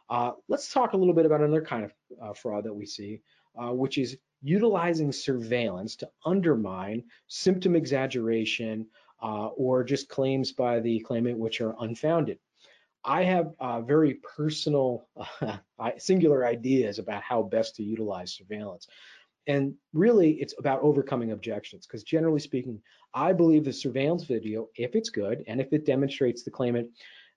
Uh, 0.09 0.31
let's 0.47 0.71
talk 0.71 0.93
a 0.93 0.97
little 0.97 1.15
bit 1.15 1.25
about 1.25 1.41
another 1.41 1.61
kind 1.61 1.85
of 1.85 1.91
uh, 2.21 2.33
fraud 2.33 2.63
that 2.65 2.73
we 2.73 2.85
see, 2.85 3.19
uh, 3.59 3.71
which 3.71 3.97
is 3.97 4.15
utilizing 4.43 5.11
surveillance 5.11 5.95
to 5.95 6.09
undermine 6.23 7.03
symptom 7.27 7.75
exaggeration, 7.75 8.85
uh, 9.21 9.47
or 9.47 9.83
just 9.83 10.09
claims 10.09 10.51
by 10.51 10.79
the 10.79 10.99
claimant 10.99 11.37
which 11.37 11.61
are 11.61 11.75
unfounded. 11.79 12.39
I 13.03 13.23
have 13.23 13.53
uh, 13.59 13.81
very 13.81 14.15
personal, 14.15 15.07
uh, 15.41 15.57
singular 15.97 16.45
ideas 16.45 16.99
about 16.99 17.23
how 17.23 17.43
best 17.43 17.75
to 17.77 17.83
utilize 17.83 18.33
surveillance. 18.33 18.87
And 19.47 19.75
really, 19.93 20.31
it's 20.33 20.53
about 20.59 20.81
overcoming 20.81 21.31
objections 21.31 21.87
because 21.87 22.03
generally 22.03 22.41
speaking, 22.41 22.81
I 23.13 23.31
believe 23.31 23.63
the 23.63 23.71
surveillance 23.71 24.25
video, 24.25 24.67
if 24.75 24.93
it's 24.93 25.09
good 25.09 25.45
and 25.47 25.61
if 25.61 25.71
it 25.71 25.85
demonstrates 25.85 26.43
the 26.43 26.51
claimant, 26.51 26.89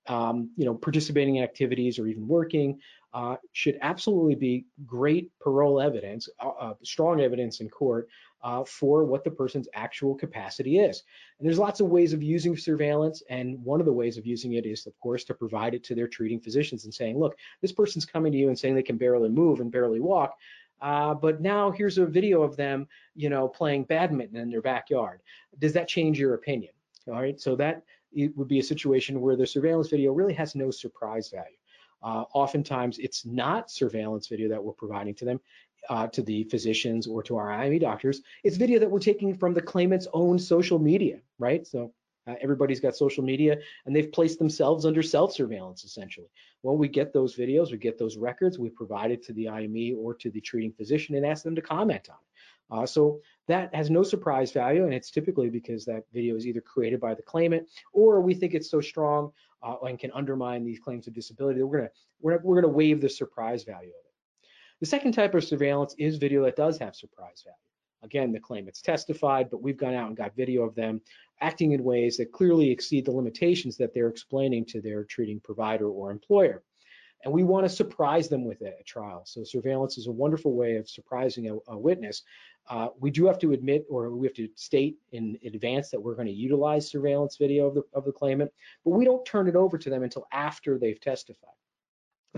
um, 0.08 0.50
you 0.56 0.64
know, 0.64 0.74
participating 0.74 1.36
in 1.36 1.44
activities 1.44 2.00
or 2.00 2.08
even 2.08 2.26
working, 2.26 2.80
uh, 3.14 3.36
should 3.52 3.78
absolutely 3.80 4.34
be 4.34 4.66
great 4.86 5.30
parol 5.42 5.80
evidence, 5.80 6.28
uh, 6.40 6.48
uh, 6.48 6.74
strong 6.82 7.20
evidence 7.20 7.60
in 7.60 7.68
court 7.68 8.08
uh, 8.42 8.64
for 8.64 9.04
what 9.04 9.24
the 9.24 9.30
person's 9.30 9.68
actual 9.74 10.14
capacity 10.14 10.78
is. 10.78 11.02
And 11.38 11.46
there's 11.46 11.58
lots 11.58 11.80
of 11.80 11.88
ways 11.88 12.12
of 12.12 12.22
using 12.22 12.56
surveillance, 12.56 13.22
and 13.28 13.62
one 13.64 13.80
of 13.80 13.86
the 13.86 13.92
ways 13.92 14.16
of 14.16 14.26
using 14.26 14.54
it 14.54 14.66
is, 14.66 14.86
of 14.86 14.98
course, 15.00 15.24
to 15.24 15.34
provide 15.34 15.74
it 15.74 15.84
to 15.84 15.94
their 15.94 16.08
treating 16.08 16.40
physicians 16.40 16.84
and 16.84 16.94
saying, 16.94 17.18
look, 17.18 17.36
this 17.60 17.72
person's 17.72 18.04
coming 18.04 18.32
to 18.32 18.38
you 18.38 18.48
and 18.48 18.58
saying 18.58 18.74
they 18.74 18.82
can 18.82 18.96
barely 18.96 19.28
move 19.28 19.60
and 19.60 19.70
barely 19.70 20.00
walk. 20.00 20.36
Uh, 20.80 21.12
but 21.12 21.40
now 21.40 21.70
here's 21.70 21.98
a 21.98 22.06
video 22.06 22.42
of 22.42 22.56
them, 22.56 22.88
you 23.14 23.28
know, 23.28 23.46
playing 23.46 23.84
badminton 23.84 24.38
in 24.38 24.50
their 24.50 24.62
backyard. 24.62 25.20
Does 25.58 25.74
that 25.74 25.88
change 25.88 26.18
your 26.18 26.34
opinion? 26.34 26.72
All 27.06 27.20
right, 27.20 27.38
so 27.40 27.56
that 27.56 27.82
it 28.12 28.36
would 28.36 28.48
be 28.48 28.58
a 28.58 28.62
situation 28.62 29.20
where 29.20 29.36
the 29.36 29.46
surveillance 29.46 29.88
video 29.88 30.12
really 30.12 30.34
has 30.34 30.54
no 30.54 30.70
surprise 30.70 31.28
value. 31.28 31.56
Uh, 32.02 32.24
oftentimes, 32.32 32.98
it's 32.98 33.26
not 33.26 33.70
surveillance 33.70 34.26
video 34.26 34.48
that 34.48 34.62
we're 34.62 34.72
providing 34.72 35.14
to 35.14 35.24
them 35.26 35.40
uh, 35.88 36.06
to 36.08 36.22
the 36.22 36.44
physicians 36.44 37.06
or 37.06 37.22
to 37.22 37.36
our 37.36 37.50
IME 37.50 37.78
doctors, 37.78 38.22
it's 38.44 38.56
video 38.56 38.78
that 38.78 38.90
we're 38.90 38.98
taking 38.98 39.34
from 39.34 39.54
the 39.54 39.62
claimant's 39.62 40.06
own 40.12 40.38
social 40.38 40.78
media, 40.78 41.20
right? 41.38 41.66
So 41.66 41.92
uh, 42.26 42.34
everybody's 42.40 42.80
got 42.80 42.96
social 42.96 43.24
media 43.24 43.58
and 43.86 43.96
they've 43.96 44.12
placed 44.12 44.38
themselves 44.38 44.84
under 44.84 45.02
self-surveillance 45.02 45.84
essentially. 45.84 46.28
Well, 46.62 46.76
we 46.76 46.88
get 46.88 47.12
those 47.12 47.34
videos, 47.34 47.72
we 47.72 47.78
get 47.78 47.98
those 47.98 48.16
records, 48.16 48.58
we 48.58 48.68
provide 48.68 49.10
it 49.10 49.24
to 49.24 49.32
the 49.32 49.48
IME 49.48 49.96
or 49.96 50.14
to 50.14 50.30
the 50.30 50.40
treating 50.40 50.72
physician 50.72 51.16
and 51.16 51.24
ask 51.24 51.42
them 51.42 51.56
to 51.56 51.62
comment 51.62 52.08
on 52.10 52.16
it. 52.16 52.30
Uh, 52.72 52.86
so 52.86 53.20
that 53.48 53.74
has 53.74 53.90
no 53.90 54.04
surprise 54.04 54.52
value, 54.52 54.84
and 54.84 54.94
it's 54.94 55.10
typically 55.10 55.50
because 55.50 55.84
that 55.84 56.04
video 56.12 56.36
is 56.36 56.46
either 56.46 56.60
created 56.60 57.00
by 57.00 57.14
the 57.14 57.22
claimant 57.22 57.66
or 57.92 58.20
we 58.20 58.32
think 58.32 58.54
it's 58.54 58.70
so 58.70 58.80
strong 58.80 59.32
uh, 59.62 59.74
and 59.82 59.98
can 59.98 60.12
undermine 60.12 60.64
these 60.64 60.78
claims 60.78 61.06
of 61.08 61.14
disability 61.14 61.58
that 61.58 61.66
we're 61.66 61.78
gonna 61.78 61.90
we're, 62.20 62.38
we're 62.42 62.60
gonna 62.60 62.72
waive 62.72 63.00
the 63.00 63.08
surprise 63.08 63.64
value 63.64 63.88
of 63.88 64.04
it. 64.04 64.09
The 64.80 64.86
second 64.86 65.12
type 65.12 65.34
of 65.34 65.44
surveillance 65.44 65.94
is 65.98 66.16
video 66.16 66.44
that 66.44 66.56
does 66.56 66.78
have 66.78 66.96
surprise 66.96 67.44
value. 67.44 67.56
Again, 68.02 68.32
the 68.32 68.40
claimant's 68.40 68.80
testified, 68.80 69.50
but 69.50 69.62
we've 69.62 69.76
gone 69.76 69.94
out 69.94 70.08
and 70.08 70.16
got 70.16 70.34
video 70.34 70.62
of 70.62 70.74
them 70.74 71.02
acting 71.42 71.72
in 71.72 71.84
ways 71.84 72.16
that 72.16 72.32
clearly 72.32 72.70
exceed 72.70 73.04
the 73.04 73.10
limitations 73.10 73.76
that 73.76 73.92
they're 73.92 74.08
explaining 74.08 74.64
to 74.66 74.80
their 74.80 75.04
treating 75.04 75.38
provider 75.38 75.88
or 75.88 76.10
employer. 76.10 76.62
And 77.22 77.34
we 77.34 77.42
want 77.42 77.66
to 77.66 77.68
surprise 77.68 78.30
them 78.30 78.46
with 78.46 78.62
it 78.62 78.74
at 78.78 78.86
trial. 78.86 79.24
So 79.26 79.44
surveillance 79.44 79.98
is 79.98 80.06
a 80.06 80.10
wonderful 80.12 80.54
way 80.54 80.76
of 80.76 80.88
surprising 80.88 81.50
a, 81.50 81.72
a 81.72 81.78
witness. 81.78 82.22
Uh, 82.66 82.88
we 82.98 83.10
do 83.10 83.26
have 83.26 83.38
to 83.40 83.52
admit, 83.52 83.84
or 83.90 84.08
we 84.10 84.26
have 84.26 84.36
to 84.36 84.48
state 84.54 84.96
in 85.12 85.38
advance 85.44 85.90
that 85.90 86.00
we're 86.00 86.14
going 86.14 86.28
to 86.28 86.32
utilize 86.32 86.90
surveillance 86.90 87.36
video 87.36 87.66
of 87.66 87.74
the, 87.74 87.82
of 87.92 88.06
the 88.06 88.12
claimant, 88.12 88.50
but 88.86 88.92
we 88.92 89.04
don't 89.04 89.26
turn 89.26 89.46
it 89.46 89.56
over 89.56 89.76
to 89.76 89.90
them 89.90 90.02
until 90.02 90.26
after 90.32 90.78
they've 90.78 91.00
testified. 91.00 91.50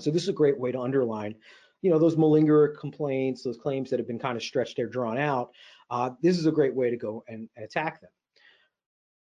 So 0.00 0.10
this 0.10 0.22
is 0.22 0.28
a 0.28 0.32
great 0.32 0.58
way 0.58 0.72
to 0.72 0.80
underline 0.80 1.36
you 1.82 1.90
know, 1.90 1.98
those 1.98 2.16
malingerer 2.16 2.78
complaints, 2.78 3.42
those 3.42 3.58
claims 3.58 3.90
that 3.90 3.98
have 3.98 4.06
been 4.06 4.18
kind 4.18 4.36
of 4.36 4.42
stretched 4.42 4.78
or 4.78 4.86
drawn 4.86 5.18
out, 5.18 5.50
uh, 5.90 6.10
this 6.22 6.38
is 6.38 6.46
a 6.46 6.52
great 6.52 6.74
way 6.74 6.90
to 6.90 6.96
go 6.96 7.22
and, 7.28 7.48
and 7.56 7.64
attack 7.64 8.00
them. 8.00 8.10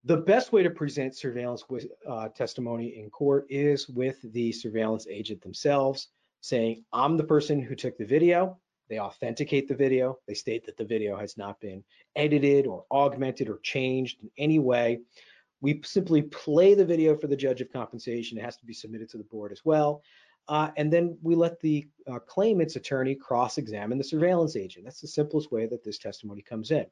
the 0.05 0.17
best 0.17 0.53
way 0.53 0.63
to 0.63 0.69
present 0.69 1.15
surveillance 1.15 1.65
with, 1.69 1.85
uh, 2.09 2.29
testimony 2.29 2.97
in 2.97 3.09
court 3.09 3.45
is 3.49 3.89
with 3.89 4.19
the 4.31 4.51
surveillance 4.53 5.05
agent 5.09 5.41
themselves 5.41 6.07
saying, 6.39 6.83
I'm 6.93 7.17
the 7.17 7.25
person 7.25 7.61
who 7.61 7.75
took 7.75 7.97
the 7.97 8.05
video. 8.05 8.57
They 8.89 8.99
authenticate 8.99 9.67
the 9.67 9.75
video. 9.75 10.17
They 10.27 10.33
state 10.33 10.65
that 10.65 10.77
the 10.77 10.85
video 10.85 11.17
has 11.17 11.35
not 11.35 11.59
been 11.59 11.83
edited 12.15 12.65
or 12.67 12.85
augmented 12.89 13.49
or 13.49 13.59
changed 13.63 14.23
in 14.23 14.29
any 14.37 14.59
way. 14.59 15.01
We 15.59 15.81
simply 15.83 16.21
play 16.21 16.73
the 16.73 16.85
video 16.85 17.17
for 17.17 17.27
the 17.27 17.35
judge 17.35 17.59
of 17.59 17.73
compensation. 17.73 18.37
It 18.37 18.45
has 18.45 18.55
to 18.57 18.65
be 18.65 18.73
submitted 18.73 19.09
to 19.09 19.17
the 19.17 19.25
board 19.25 19.51
as 19.51 19.65
well. 19.65 20.01
Uh, 20.49 20.69
and 20.77 20.91
then 20.91 21.17
we 21.21 21.35
let 21.35 21.59
the 21.59 21.85
uh, 22.09 22.19
claimant's 22.19 22.77
attorney 22.77 23.15
cross-examine 23.15 23.97
the 23.97 24.03
surveillance 24.03 24.55
agent. 24.55 24.85
That's 24.85 25.01
the 25.01 25.07
simplest 25.07 25.51
way 25.51 25.65
that 25.65 25.83
this 25.83 25.97
testimony 25.97 26.41
comes 26.41 26.71
in. 26.71 26.85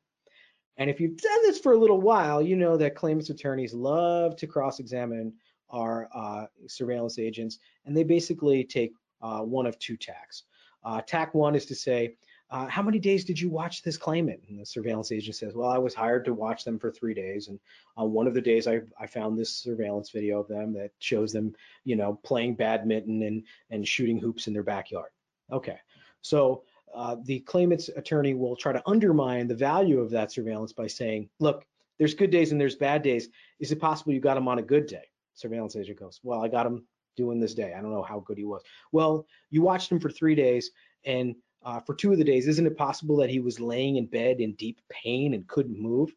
And 0.77 0.89
if 0.89 0.99
you've 0.99 1.17
done 1.17 1.39
this 1.43 1.59
for 1.59 1.71
a 1.71 1.77
little 1.77 2.01
while, 2.01 2.41
you 2.41 2.57
know 2.57 2.75
that 2.77 2.95
claimants 2.95 3.29
attorneys 3.29 3.73
love 3.73 4.35
to 4.37 4.47
cross-examine 4.47 5.33
our 5.69 6.09
uh, 6.13 6.45
surveillance 6.67 7.17
agents, 7.17 7.59
and 7.85 7.95
they 7.95 8.03
basically 8.03 8.63
take 8.63 8.91
uh, 9.21 9.39
one 9.39 9.65
of 9.65 9.79
two 9.79 9.97
tacks. 9.97 10.43
Uh, 10.83 11.01
tack 11.01 11.33
one 11.33 11.55
is 11.55 11.65
to 11.65 11.75
say, 11.75 12.15
uh, 12.51 12.67
how 12.67 12.81
many 12.81 12.99
days 12.99 13.25
did 13.25 13.39
you 13.39 13.49
watch 13.49 13.81
this 13.81 13.97
claimant? 13.97 14.41
And 14.47 14.59
the 14.59 14.65
surveillance 14.65 15.11
agent 15.11 15.35
says, 15.35 15.55
well, 15.55 15.69
I 15.69 15.77
was 15.77 15.95
hired 15.95 16.25
to 16.25 16.33
watch 16.33 16.63
them 16.63 16.77
for 16.77 16.91
three 16.91 17.13
days. 17.13 17.47
And 17.47 17.59
on 17.97 18.11
one 18.11 18.27
of 18.27 18.33
the 18.33 18.41
days 18.41 18.67
I, 18.67 18.81
I 18.99 19.07
found 19.07 19.37
this 19.37 19.55
surveillance 19.55 20.11
video 20.11 20.39
of 20.39 20.47
them 20.47 20.73
that 20.73 20.91
shows 20.99 21.33
them, 21.33 21.55
you 21.83 21.95
know, 21.95 22.19
playing 22.23 22.55
badminton 22.55 23.23
and, 23.23 23.43
and 23.71 23.87
shooting 23.87 24.19
hoops 24.19 24.47
in 24.47 24.53
their 24.53 24.63
backyard. 24.63 25.09
Okay, 25.51 25.79
so 26.21 26.63
uh, 26.93 27.17
the 27.23 27.39
claimant's 27.41 27.89
attorney 27.89 28.33
will 28.33 28.55
try 28.55 28.71
to 28.71 28.83
undermine 28.87 29.47
the 29.47 29.55
value 29.55 29.99
of 29.99 30.11
that 30.11 30.31
surveillance 30.31 30.71
by 30.71 30.87
saying, 30.87 31.29
look, 31.39 31.65
there's 31.97 32.13
good 32.13 32.29
days 32.29 32.51
and 32.51 32.61
there's 32.61 32.75
bad 32.75 33.01
days. 33.01 33.29
Is 33.59 33.71
it 33.71 33.79
possible 33.79 34.13
you 34.13 34.19
got 34.19 34.37
him 34.37 34.47
on 34.47 34.59
a 34.59 34.63
good 34.63 34.85
day? 34.85 35.03
Surveillance 35.33 35.75
agent 35.75 35.99
goes, 35.99 36.19
well, 36.23 36.43
I 36.43 36.47
got 36.47 36.65
him 36.65 36.85
doing 37.17 37.39
this 37.39 37.53
day. 37.53 37.73
I 37.73 37.81
don't 37.81 37.91
know 37.91 38.03
how 38.03 38.19
good 38.19 38.37
he 38.37 38.43
was. 38.43 38.61
Well, 38.91 39.25
you 39.49 39.61
watched 39.61 39.91
him 39.91 39.99
for 39.99 40.09
three 40.09 40.35
days 40.35 40.71
and 41.05 41.35
uh, 41.65 41.81
for 41.81 41.95
two 41.95 42.11
of 42.11 42.17
the 42.17 42.23
days, 42.23 42.47
isn't 42.47 42.67
it 42.67 42.77
possible 42.77 43.17
that 43.17 43.29
he 43.29 43.39
was 43.39 43.59
laying 43.59 43.97
in 43.97 44.05
bed 44.05 44.39
in 44.39 44.53
deep 44.53 44.79
pain 44.89 45.33
and 45.33 45.47
couldn't 45.47 45.79
move? 45.79 46.15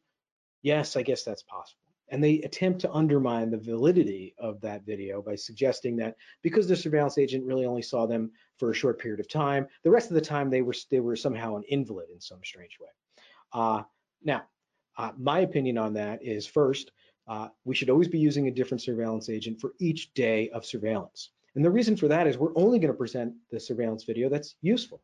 Yes, 0.63 0.97
I 0.97 1.03
guess 1.03 1.25
that's 1.25 1.43
possible 1.43 1.89
and 2.11 2.23
they 2.23 2.41
attempt 2.41 2.81
to 2.81 2.93
undermine 2.93 3.51
the 3.51 3.59
validity 3.59 4.35
of 4.39 4.61
that 4.61 4.85
video 4.85 5.21
by 5.21 5.35
suggesting 5.35 5.97
that 5.97 6.17
because 6.43 6.67
the 6.67 6.77
surveillance 6.77 7.19
agent 7.19 7.45
really 7.45 7.67
only 7.67 7.83
saw 7.83 8.07
them 8.07 8.31
for 8.57 8.71
a 8.71 8.75
short 8.75 8.99
period 8.99 9.21
of 9.21 9.29
time, 9.29 9.67
the 9.85 9.91
rest 9.91 10.11
of 10.11 10.15
the 10.15 10.21
time 10.21 10.51
they 10.51 10.63
were 10.63 10.75
they 10.91 11.01
were 11.01 11.17
somehow 11.17 11.57
an 11.57 11.63
invalid 11.69 12.09
in 12.11 12.21
some 12.21 12.41
strange 12.43 12.79
way. 12.81 12.89
Uh, 13.53 13.83
now, 14.23 14.43
uh, 14.97 15.13
my 15.17 15.41
opinion 15.41 15.79
on 15.79 15.93
that 15.95 16.23
is 16.23 16.47
first, 16.47 16.93
uh, 17.29 17.49
we 17.65 17.75
should 17.75 17.91
always 17.91 18.09
be 18.09 18.19
using 18.19 18.49
a 18.49 18.53
different 18.53 18.83
surveillance 18.83 19.29
agent 19.29 19.61
for 19.61 19.73
each 19.79 20.13
day 20.15 20.49
of 20.51 20.65
surveillance. 20.65 21.31
And 21.55 21.65
the 21.65 21.71
reason 21.71 21.97
for 21.97 22.09
that 22.09 22.27
is 22.27 22.39
we're 22.39 22.57
only 22.57 22.79
going 22.79 22.93
to 22.93 22.97
present 22.97 23.35
the 23.51 23.61
surveillance 23.61 24.05
video 24.05 24.29
that's 24.29 24.55
useful. 24.63 25.01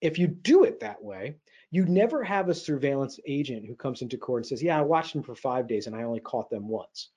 If 0.00 0.18
you 0.18 0.28
do 0.28 0.64
it 0.64 0.80
that 0.80 1.02
way, 1.02 1.36
you 1.70 1.84
never 1.84 2.22
have 2.22 2.48
a 2.48 2.54
surveillance 2.54 3.18
agent 3.26 3.66
who 3.66 3.74
comes 3.74 4.02
into 4.02 4.16
court 4.16 4.42
and 4.42 4.46
says, 4.46 4.62
yeah, 4.62 4.78
I 4.78 4.82
watched 4.82 5.12
them 5.12 5.22
for 5.22 5.34
five 5.34 5.66
days 5.66 5.86
and 5.86 5.94
I 5.94 6.04
only 6.04 6.20
caught 6.20 6.50
them 6.50 6.68
once. 6.68 7.10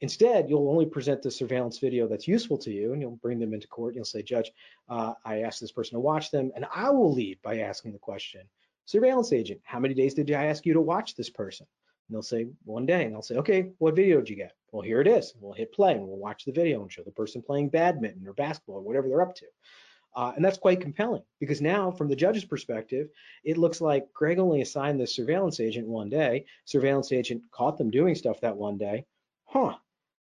Instead, 0.00 0.50
you'll 0.50 0.68
only 0.68 0.84
present 0.84 1.22
the 1.22 1.30
surveillance 1.30 1.78
video 1.78 2.06
that's 2.06 2.28
useful 2.28 2.58
to 2.58 2.70
you 2.70 2.92
and 2.92 3.00
you'll 3.00 3.12
bring 3.12 3.38
them 3.38 3.54
into 3.54 3.66
court. 3.68 3.90
And 3.90 3.96
you'll 3.96 4.04
say, 4.04 4.22
Judge, 4.22 4.52
uh, 4.88 5.14
I 5.24 5.40
asked 5.40 5.60
this 5.60 5.72
person 5.72 5.94
to 5.94 6.00
watch 6.00 6.30
them. 6.30 6.52
And 6.54 6.66
I 6.74 6.90
will 6.90 7.14
lead 7.14 7.38
by 7.42 7.60
asking 7.60 7.92
the 7.92 7.98
question, 7.98 8.42
Surveillance 8.84 9.32
agent, 9.32 9.60
how 9.64 9.80
many 9.80 9.94
days 9.94 10.14
did 10.14 10.30
I 10.30 10.44
ask 10.44 10.64
you 10.64 10.74
to 10.74 10.80
watch 10.80 11.16
this 11.16 11.30
person? 11.30 11.66
And 12.08 12.14
they'll 12.14 12.22
say, 12.22 12.46
one 12.64 12.86
day. 12.86 13.04
And 13.04 13.14
I'll 13.14 13.22
say, 13.22 13.36
okay, 13.36 13.70
what 13.78 13.96
video 13.96 14.18
did 14.18 14.28
you 14.28 14.36
get? 14.36 14.52
Well, 14.70 14.82
here 14.82 15.00
it 15.00 15.08
is. 15.08 15.34
We'll 15.40 15.54
hit 15.54 15.72
play 15.72 15.92
and 15.92 16.06
we'll 16.06 16.18
watch 16.18 16.44
the 16.44 16.52
video 16.52 16.82
and 16.82 16.92
show 16.92 17.02
the 17.02 17.10
person 17.10 17.42
playing 17.42 17.70
badminton 17.70 18.28
or 18.28 18.32
basketball 18.32 18.76
or 18.76 18.82
whatever 18.82 19.08
they're 19.08 19.22
up 19.22 19.34
to. 19.36 19.46
Uh, 20.16 20.32
and 20.34 20.42
that's 20.42 20.56
quite 20.56 20.80
compelling 20.80 21.22
because 21.40 21.60
now, 21.60 21.90
from 21.90 22.08
the 22.08 22.16
judge's 22.16 22.44
perspective, 22.44 23.08
it 23.44 23.58
looks 23.58 23.82
like 23.82 24.10
Greg 24.14 24.38
only 24.38 24.62
assigned 24.62 24.98
this 24.98 25.14
surveillance 25.14 25.60
agent 25.60 25.86
one 25.86 26.08
day. 26.08 26.46
Surveillance 26.64 27.12
agent 27.12 27.42
caught 27.50 27.76
them 27.76 27.90
doing 27.90 28.14
stuff 28.14 28.40
that 28.40 28.56
one 28.56 28.78
day. 28.78 29.04
Huh, 29.44 29.74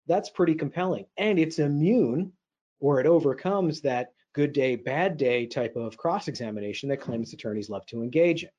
that's 0.06 0.30
pretty 0.30 0.54
compelling. 0.54 1.06
And 1.18 1.40
it's 1.40 1.58
immune 1.58 2.32
or 2.80 3.00
it 3.00 3.08
overcomes 3.08 3.82
that 3.82 4.14
good 4.34 4.54
day, 4.54 4.76
bad 4.76 5.18
day 5.18 5.48
type 5.48 5.76
of 5.76 5.98
cross 5.98 6.28
examination 6.28 6.88
that 6.90 7.02
claimants 7.02 7.34
attorneys 7.34 7.70
love 7.70 7.86
to 7.88 8.04
engage 8.04 8.44
in. 8.44 8.50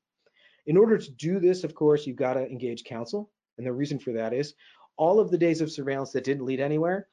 In 0.65 0.75
order 0.75 0.97
to 0.97 1.11
do 1.11 1.39
this, 1.39 1.63
of 1.63 1.73
course, 1.73 2.05
you've 2.05 2.17
got 2.17 2.33
to 2.33 2.45
engage 2.45 2.83
counsel. 2.83 3.31
And 3.57 3.65
the 3.65 3.71
reason 3.71 3.99
for 3.99 4.11
that 4.11 4.33
is 4.33 4.53
all 4.97 5.19
of 5.19 5.31
the 5.31 5.37
days 5.37 5.61
of 5.61 5.71
surveillance 5.71 6.11
that 6.11 6.25
didn't 6.25 6.45
lead 6.45 6.59
anywhere, 6.59 7.07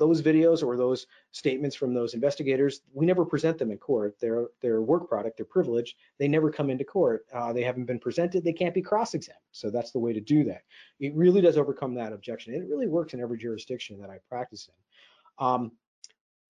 those 0.00 0.22
videos 0.22 0.64
or 0.64 0.76
those 0.76 1.06
statements 1.30 1.76
from 1.76 1.92
those 1.94 2.14
investigators, 2.14 2.80
we 2.92 3.04
never 3.06 3.24
present 3.24 3.58
them 3.58 3.70
in 3.70 3.78
court. 3.78 4.16
They're 4.18 4.46
they're 4.60 4.80
work 4.80 5.08
product, 5.08 5.36
they're 5.36 5.46
privileged. 5.46 5.96
They 6.18 6.26
never 6.26 6.50
come 6.50 6.70
into 6.70 6.84
court. 6.84 7.26
Uh, 7.32 7.52
they 7.52 7.62
haven't 7.62 7.84
been 7.84 8.00
presented. 8.00 8.42
They 8.42 8.54
can't 8.54 8.74
be 8.74 8.82
cross-examined. 8.82 9.40
So 9.52 9.70
that's 9.70 9.92
the 9.92 9.98
way 9.98 10.12
to 10.14 10.20
do 10.20 10.42
that. 10.44 10.62
It 10.98 11.14
really 11.14 11.42
does 11.42 11.58
overcome 11.58 11.94
that 11.94 12.14
objection. 12.14 12.54
It 12.54 12.66
really 12.68 12.88
works 12.88 13.12
in 13.14 13.20
every 13.20 13.38
jurisdiction 13.38 14.00
that 14.00 14.10
I 14.10 14.18
practice 14.28 14.68
in. 14.68 15.46
Um, 15.46 15.72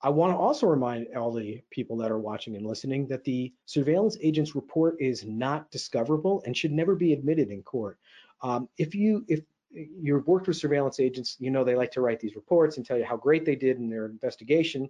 I 0.02 0.08
want 0.08 0.32
to 0.32 0.36
also 0.36 0.66
remind 0.66 1.08
all 1.14 1.32
the 1.32 1.60
people 1.70 1.96
that 1.98 2.10
are 2.10 2.18
watching 2.18 2.56
and 2.56 2.64
listening 2.64 3.06
that 3.08 3.24
the 3.24 3.52
surveillance 3.66 4.16
agent's 4.22 4.54
report 4.54 4.96
is 4.98 5.26
not 5.26 5.70
discoverable 5.70 6.42
and 6.46 6.56
should 6.56 6.72
never 6.72 6.94
be 6.94 7.12
admitted 7.12 7.50
in 7.50 7.62
court. 7.62 7.98
Um, 8.42 8.68
if 8.78 8.94
you 8.94 9.24
if 9.28 9.40
you've 9.72 10.26
worked 10.26 10.48
with 10.48 10.56
surveillance 10.56 11.00
agents, 11.00 11.36
you 11.38 11.50
know 11.50 11.64
they 11.64 11.74
like 11.74 11.92
to 11.92 12.00
write 12.00 12.20
these 12.20 12.36
reports 12.36 12.76
and 12.76 12.84
tell 12.84 12.98
you 12.98 13.04
how 13.04 13.16
great 13.16 13.44
they 13.44 13.56
did 13.56 13.78
in 13.78 13.88
their 13.88 14.06
investigation. 14.06 14.88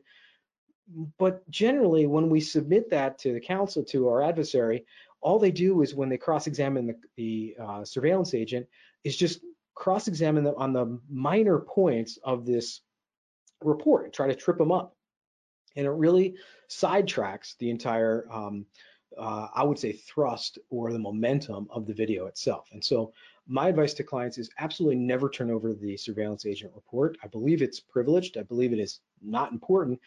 But 1.18 1.48
generally, 1.50 2.06
when 2.06 2.28
we 2.28 2.40
submit 2.40 2.90
that 2.90 3.18
to 3.20 3.32
the 3.32 3.40
counsel, 3.40 3.84
to 3.84 4.08
our 4.08 4.22
adversary, 4.22 4.84
all 5.20 5.38
they 5.38 5.52
do 5.52 5.82
is 5.82 5.94
when 5.94 6.08
they 6.08 6.16
cross-examine 6.16 6.86
the, 6.86 6.96
the 7.16 7.56
uh, 7.62 7.84
surveillance 7.84 8.34
agent, 8.34 8.66
is 9.04 9.16
just 9.16 9.40
cross-examine 9.74 10.44
them 10.44 10.54
on 10.56 10.72
the 10.72 10.98
minor 11.08 11.60
points 11.60 12.18
of 12.24 12.44
this 12.44 12.80
report 13.62 14.04
and 14.04 14.12
try 14.12 14.26
to 14.26 14.34
trip 14.34 14.58
them 14.58 14.72
up. 14.72 14.96
And 15.76 15.86
it 15.86 15.90
really 15.90 16.34
sidetracks 16.68 17.56
the 17.58 17.70
entire, 17.70 18.26
um, 18.30 18.66
uh, 19.16 19.48
I 19.54 19.62
would 19.62 19.78
say, 19.78 19.92
thrust 19.92 20.58
or 20.70 20.92
the 20.92 20.98
momentum 20.98 21.68
of 21.70 21.86
the 21.86 21.94
video 21.94 22.26
itself. 22.26 22.68
And 22.72 22.84
so 22.84 23.12
my 23.46 23.68
advice 23.68 23.94
to 23.94 24.05
clients 24.05 24.38
is 24.38 24.50
absolutely 24.59 24.96
never 24.96 25.29
turn 25.29 25.50
over 25.50 25.72
the 25.72 25.96
surveillance 25.96 26.46
agent 26.46 26.72
report. 26.74 27.18
I 27.22 27.26
believe 27.26 27.62
it's 27.62 27.81
privileged. 27.81 28.37
I 28.37 28.42
believe 28.42 28.72
it 28.72 28.79
is 28.79 29.00
not 29.22 29.53
important. 29.53 30.00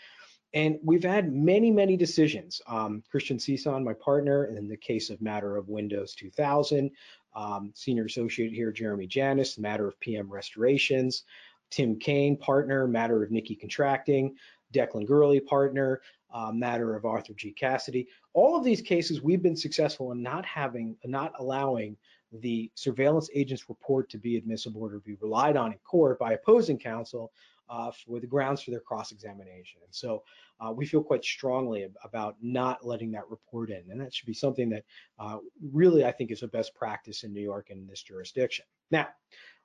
And 0.54 0.78
we've 0.84 1.04
had 1.04 1.34
many, 1.34 1.72
many 1.72 1.98
decisions. 1.98 2.62
Um, 2.68 3.04
Christian 3.10 3.38
Cison, 3.38 3.84
my 3.84 3.94
partner, 3.94 4.46
in 4.46 4.68
the 4.68 4.78
case 4.78 5.10
of 5.10 5.22
matter 5.22 5.58
of 5.58 5.68
Windows 5.68 6.14
2000, 6.14 6.92
um, 7.36 7.72
senior 7.74 8.06
associate 8.06 8.54
here, 8.54 8.72
Jeremy 8.72 9.08
Janis, 9.08 9.58
matter 9.58 9.88
of 9.88 10.00
PM 10.00 10.32
restorations, 10.32 11.24
Tim 11.72 11.98
Kane, 11.98 12.38
partner, 12.38 12.88
matter 12.88 13.24
of 13.24 13.32
Nikki 13.32 13.56
Contracting, 13.56 14.36
Declan 14.72 15.08
Gurley, 15.08 15.40
partner, 15.40 16.02
uh, 16.32 16.52
matter 16.52 16.96
of 16.96 17.06
Arthur 17.06 17.34
G. 17.34 17.52
Cassidy. 17.52 18.08
All 18.34 18.56
of 18.56 18.64
these 18.64 18.82
cases, 18.82 19.22
we've 19.22 19.42
been 19.42 19.56
successful 19.56 20.12
in 20.12 20.22
not 20.22 20.46
having, 20.46 20.96
not 21.04 21.34
allowing 21.40 21.98
the 22.42 22.72
surveillance 22.76 23.30
agent's 23.34 23.70
report 23.70 24.10
to 24.10 24.18
be 24.18 24.38
admissible 24.38 24.82
or 24.82 24.92
to 24.92 25.00
be 25.00 25.16
relied 25.22 25.58
on 25.58 25.72
in 25.72 25.78
court 25.80 26.20
by 26.20 26.34
opposing 26.34 26.78
counsel 26.78 27.32
uh, 27.70 27.92
for 27.92 28.20
the 28.20 28.28
grounds 28.28 28.62
for 28.62 28.72
their 28.72 28.80
cross-examination. 28.80 29.82
And 29.84 29.94
so 29.94 30.24
uh, 30.60 30.72
we 30.72 30.86
feel 30.86 31.02
quite 31.02 31.24
strongly 31.24 31.88
about 32.04 32.36
not 32.42 32.86
letting 32.86 33.12
that 33.12 33.30
report 33.30 33.70
in. 33.70 33.84
And 33.90 34.00
that 34.02 34.14
should 34.14 34.26
be 34.26 34.34
something 34.34 34.70
that 34.70 34.84
uh, 35.20 35.38
really 35.72 36.06
I 36.06 36.12
think 36.12 36.32
is 36.32 36.44
a 36.44 36.48
best 36.48 36.76
practice 36.76 37.24
in 37.24 37.34
New 37.34 37.42
York 37.42 37.70
and 37.70 37.80
in 37.80 37.88
this 37.88 38.04
jurisdiction. 38.04 38.66
Now, 38.92 39.08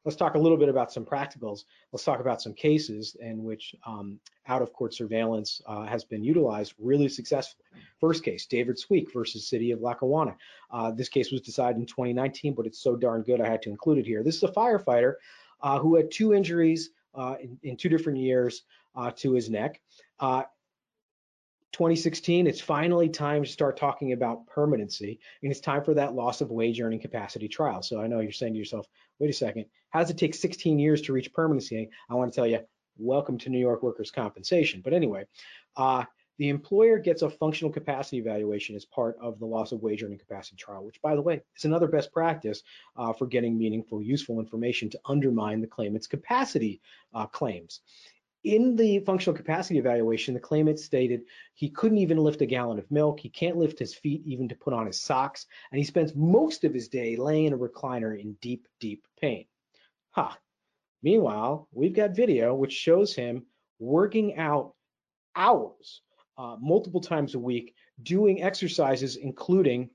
let's 0.08 0.16
talk 0.16 0.36
a 0.36 0.38
little 0.38 0.56
bit 0.56 0.70
about 0.70 0.90
some 0.90 1.04
practicals. 1.04 1.64
Let's 1.92 2.02
talk 2.02 2.18
about 2.18 2.40
some 2.40 2.54
cases 2.54 3.14
in 3.20 3.44
which 3.44 3.74
um, 3.86 4.18
out-of-court 4.46 4.94
surveillance 4.94 5.60
uh, 5.66 5.84
has 5.84 6.02
been 6.02 6.24
utilized 6.24 6.72
really 6.78 7.10
successfully. 7.10 7.66
First 8.00 8.24
case, 8.24 8.46
David 8.46 8.78
Sweek 8.78 9.12
versus 9.12 9.46
City 9.46 9.70
of 9.70 9.82
Lackawanna. 9.82 10.34
Uh, 10.70 10.92
this 10.92 11.10
case 11.10 11.30
was 11.30 11.42
decided 11.42 11.78
in 11.78 11.84
2019, 11.84 12.54
but 12.54 12.64
it's 12.64 12.82
so 12.82 12.96
darn 12.96 13.20
good 13.20 13.42
I 13.42 13.48
had 13.50 13.60
to 13.60 13.68
include 13.68 13.98
it 13.98 14.06
here. 14.06 14.22
This 14.22 14.36
is 14.36 14.44
a 14.44 14.48
firefighter 14.48 15.16
uh, 15.60 15.78
who 15.78 15.94
had 15.94 16.10
two 16.10 16.32
injuries 16.32 16.88
uh, 17.14 17.34
in, 17.38 17.58
in, 17.62 17.76
two 17.76 17.90
different 17.90 18.18
years 18.18 18.62
uh, 18.96 19.10
to 19.16 19.34
his 19.34 19.50
neck. 19.50 19.78
Uh, 21.68 21.76
2016, 21.76 22.46
it's 22.46 22.60
finally 22.60 23.08
time 23.08 23.44
to 23.44 23.50
start 23.50 23.76
talking 23.76 24.12
about 24.12 24.46
permanency, 24.46 25.18
and 25.42 25.50
it's 25.50 25.60
time 25.60 25.84
for 25.84 25.94
that 25.94 26.14
loss 26.14 26.40
of 26.40 26.50
wage 26.50 26.80
earning 26.80 27.00
capacity 27.00 27.48
trial. 27.48 27.82
So 27.82 28.00
I 28.00 28.06
know 28.06 28.20
you're 28.20 28.32
saying 28.32 28.54
to 28.54 28.58
yourself, 28.58 28.86
wait 29.18 29.30
a 29.30 29.32
second, 29.32 29.66
how 29.90 30.00
does 30.00 30.10
it 30.10 30.18
take 30.18 30.34
16 30.34 30.78
years 30.78 31.02
to 31.02 31.12
reach 31.12 31.32
permanency? 31.32 31.90
I 32.10 32.14
want 32.14 32.32
to 32.32 32.36
tell 32.36 32.46
you, 32.46 32.60
welcome 32.96 33.38
to 33.38 33.50
New 33.50 33.58
York 33.58 33.82
workers' 33.82 34.10
compensation. 34.10 34.80
But 34.82 34.92
anyway, 34.92 35.26
uh, 35.76 36.04
the 36.38 36.48
employer 36.48 36.98
gets 36.98 37.22
a 37.22 37.30
functional 37.30 37.72
capacity 37.72 38.18
evaluation 38.18 38.74
as 38.76 38.84
part 38.84 39.16
of 39.20 39.38
the 39.38 39.46
loss 39.46 39.72
of 39.72 39.82
wage 39.82 40.02
earning 40.02 40.18
capacity 40.18 40.56
trial, 40.56 40.84
which 40.84 41.00
by 41.02 41.14
the 41.14 41.22
way, 41.22 41.42
is 41.56 41.64
another 41.64 41.88
best 41.88 42.12
practice 42.12 42.62
uh, 42.96 43.12
for 43.12 43.26
getting 43.26 43.58
meaningful, 43.58 44.02
useful 44.02 44.40
information 44.40 44.88
to 44.90 45.00
undermine 45.06 45.60
the 45.60 45.66
claimant's 45.66 46.06
capacity 46.06 46.80
uh, 47.14 47.26
claims. 47.26 47.80
In 48.44 48.76
the 48.76 49.00
functional 49.00 49.36
capacity 49.36 49.78
evaluation, 49.78 50.32
the 50.32 50.40
claimant 50.40 50.78
stated 50.78 51.22
he 51.54 51.70
couldn't 51.70 51.98
even 51.98 52.18
lift 52.18 52.40
a 52.40 52.46
gallon 52.46 52.78
of 52.78 52.90
milk, 52.90 53.18
he 53.18 53.28
can't 53.28 53.56
lift 53.56 53.78
his 53.78 53.94
feet 53.94 54.22
even 54.24 54.48
to 54.48 54.54
put 54.54 54.72
on 54.72 54.86
his 54.86 55.00
socks, 55.00 55.46
and 55.72 55.78
he 55.78 55.84
spends 55.84 56.14
most 56.14 56.64
of 56.64 56.72
his 56.72 56.88
day 56.88 57.16
laying 57.16 57.46
in 57.46 57.52
a 57.52 57.58
recliner 57.58 58.18
in 58.18 58.34
deep, 58.40 58.68
deep 58.78 59.06
pain. 59.20 59.44
Ha! 60.10 60.28
Huh. 60.30 60.36
Meanwhile, 61.02 61.68
we've 61.72 61.94
got 61.94 62.14
video 62.14 62.54
which 62.54 62.72
shows 62.72 63.14
him 63.14 63.46
working 63.78 64.36
out 64.36 64.74
hours 65.36 66.02
uh, 66.36 66.56
multiple 66.60 67.00
times 67.00 67.34
a 67.34 67.38
week, 67.38 67.74
doing 68.02 68.42
exercises, 68.42 69.16
including 69.16 69.90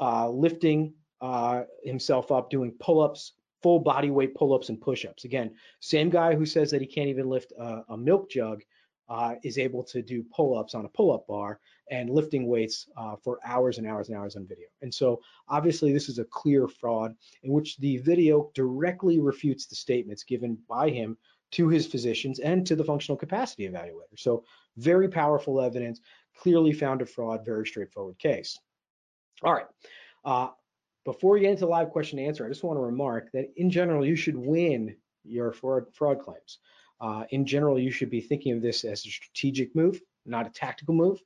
uh, 0.00 0.28
lifting 0.28 0.94
uh, 1.20 1.62
himself 1.82 2.30
up, 2.32 2.50
doing 2.50 2.72
pull-ups, 2.80 3.32
full 3.64 3.80
body 3.80 4.10
weight 4.10 4.34
pull-ups 4.34 4.68
and 4.68 4.78
push-ups. 4.78 5.24
Again, 5.24 5.54
same 5.80 6.10
guy 6.10 6.34
who 6.34 6.44
says 6.44 6.70
that 6.70 6.82
he 6.82 6.86
can't 6.86 7.08
even 7.08 7.30
lift 7.30 7.50
a, 7.58 7.82
a 7.88 7.96
milk 7.96 8.28
jug 8.28 8.60
uh, 9.08 9.36
is 9.42 9.56
able 9.56 9.82
to 9.84 10.02
do 10.02 10.22
pull-ups 10.36 10.74
on 10.74 10.84
a 10.84 10.88
pull-up 10.90 11.26
bar 11.26 11.60
and 11.90 12.10
lifting 12.10 12.46
weights 12.46 12.86
uh, 12.98 13.16
for 13.24 13.38
hours 13.42 13.78
and 13.78 13.86
hours 13.86 14.10
and 14.10 14.18
hours 14.18 14.36
on 14.36 14.46
video. 14.46 14.68
And 14.82 14.92
so 14.92 15.22
obviously 15.48 15.94
this 15.94 16.10
is 16.10 16.18
a 16.18 16.26
clear 16.26 16.68
fraud 16.68 17.14
in 17.42 17.52
which 17.52 17.78
the 17.78 17.96
video 17.98 18.50
directly 18.54 19.18
refutes 19.18 19.64
the 19.64 19.76
statements 19.76 20.24
given 20.24 20.58
by 20.68 20.90
him 20.90 21.16
to 21.52 21.68
his 21.68 21.86
physicians 21.86 22.40
and 22.40 22.66
to 22.66 22.76
the 22.76 22.84
functional 22.84 23.16
capacity 23.16 23.66
evaluator. 23.66 24.18
So 24.18 24.44
very 24.76 25.08
powerful 25.08 25.58
evidence, 25.58 26.02
clearly 26.36 26.74
found 26.74 27.00
a 27.00 27.06
fraud, 27.06 27.46
very 27.46 27.66
straightforward 27.66 28.18
case. 28.18 28.58
All 29.42 29.54
right. 29.54 29.66
Uh, 30.22 30.48
before 31.04 31.34
we 31.34 31.40
get 31.40 31.50
into 31.50 31.60
the 31.60 31.66
live 31.66 31.90
question 31.90 32.18
and 32.18 32.28
answer, 32.28 32.44
I 32.44 32.48
just 32.48 32.64
want 32.64 32.78
to 32.78 32.82
remark 32.82 33.30
that 33.32 33.52
in 33.56 33.70
general, 33.70 34.04
you 34.04 34.16
should 34.16 34.36
win 34.36 34.96
your 35.24 35.52
fraud, 35.52 35.84
fraud 35.92 36.20
claims. 36.20 36.58
Uh, 37.00 37.24
in 37.30 37.44
general, 37.44 37.78
you 37.78 37.90
should 37.90 38.10
be 38.10 38.20
thinking 38.20 38.52
of 38.52 38.62
this 38.62 38.84
as 38.84 39.04
a 39.04 39.10
strategic 39.10 39.74
move, 39.74 40.00
not 40.26 40.46
a 40.46 40.50
tactical 40.50 40.94
move. 40.94 41.20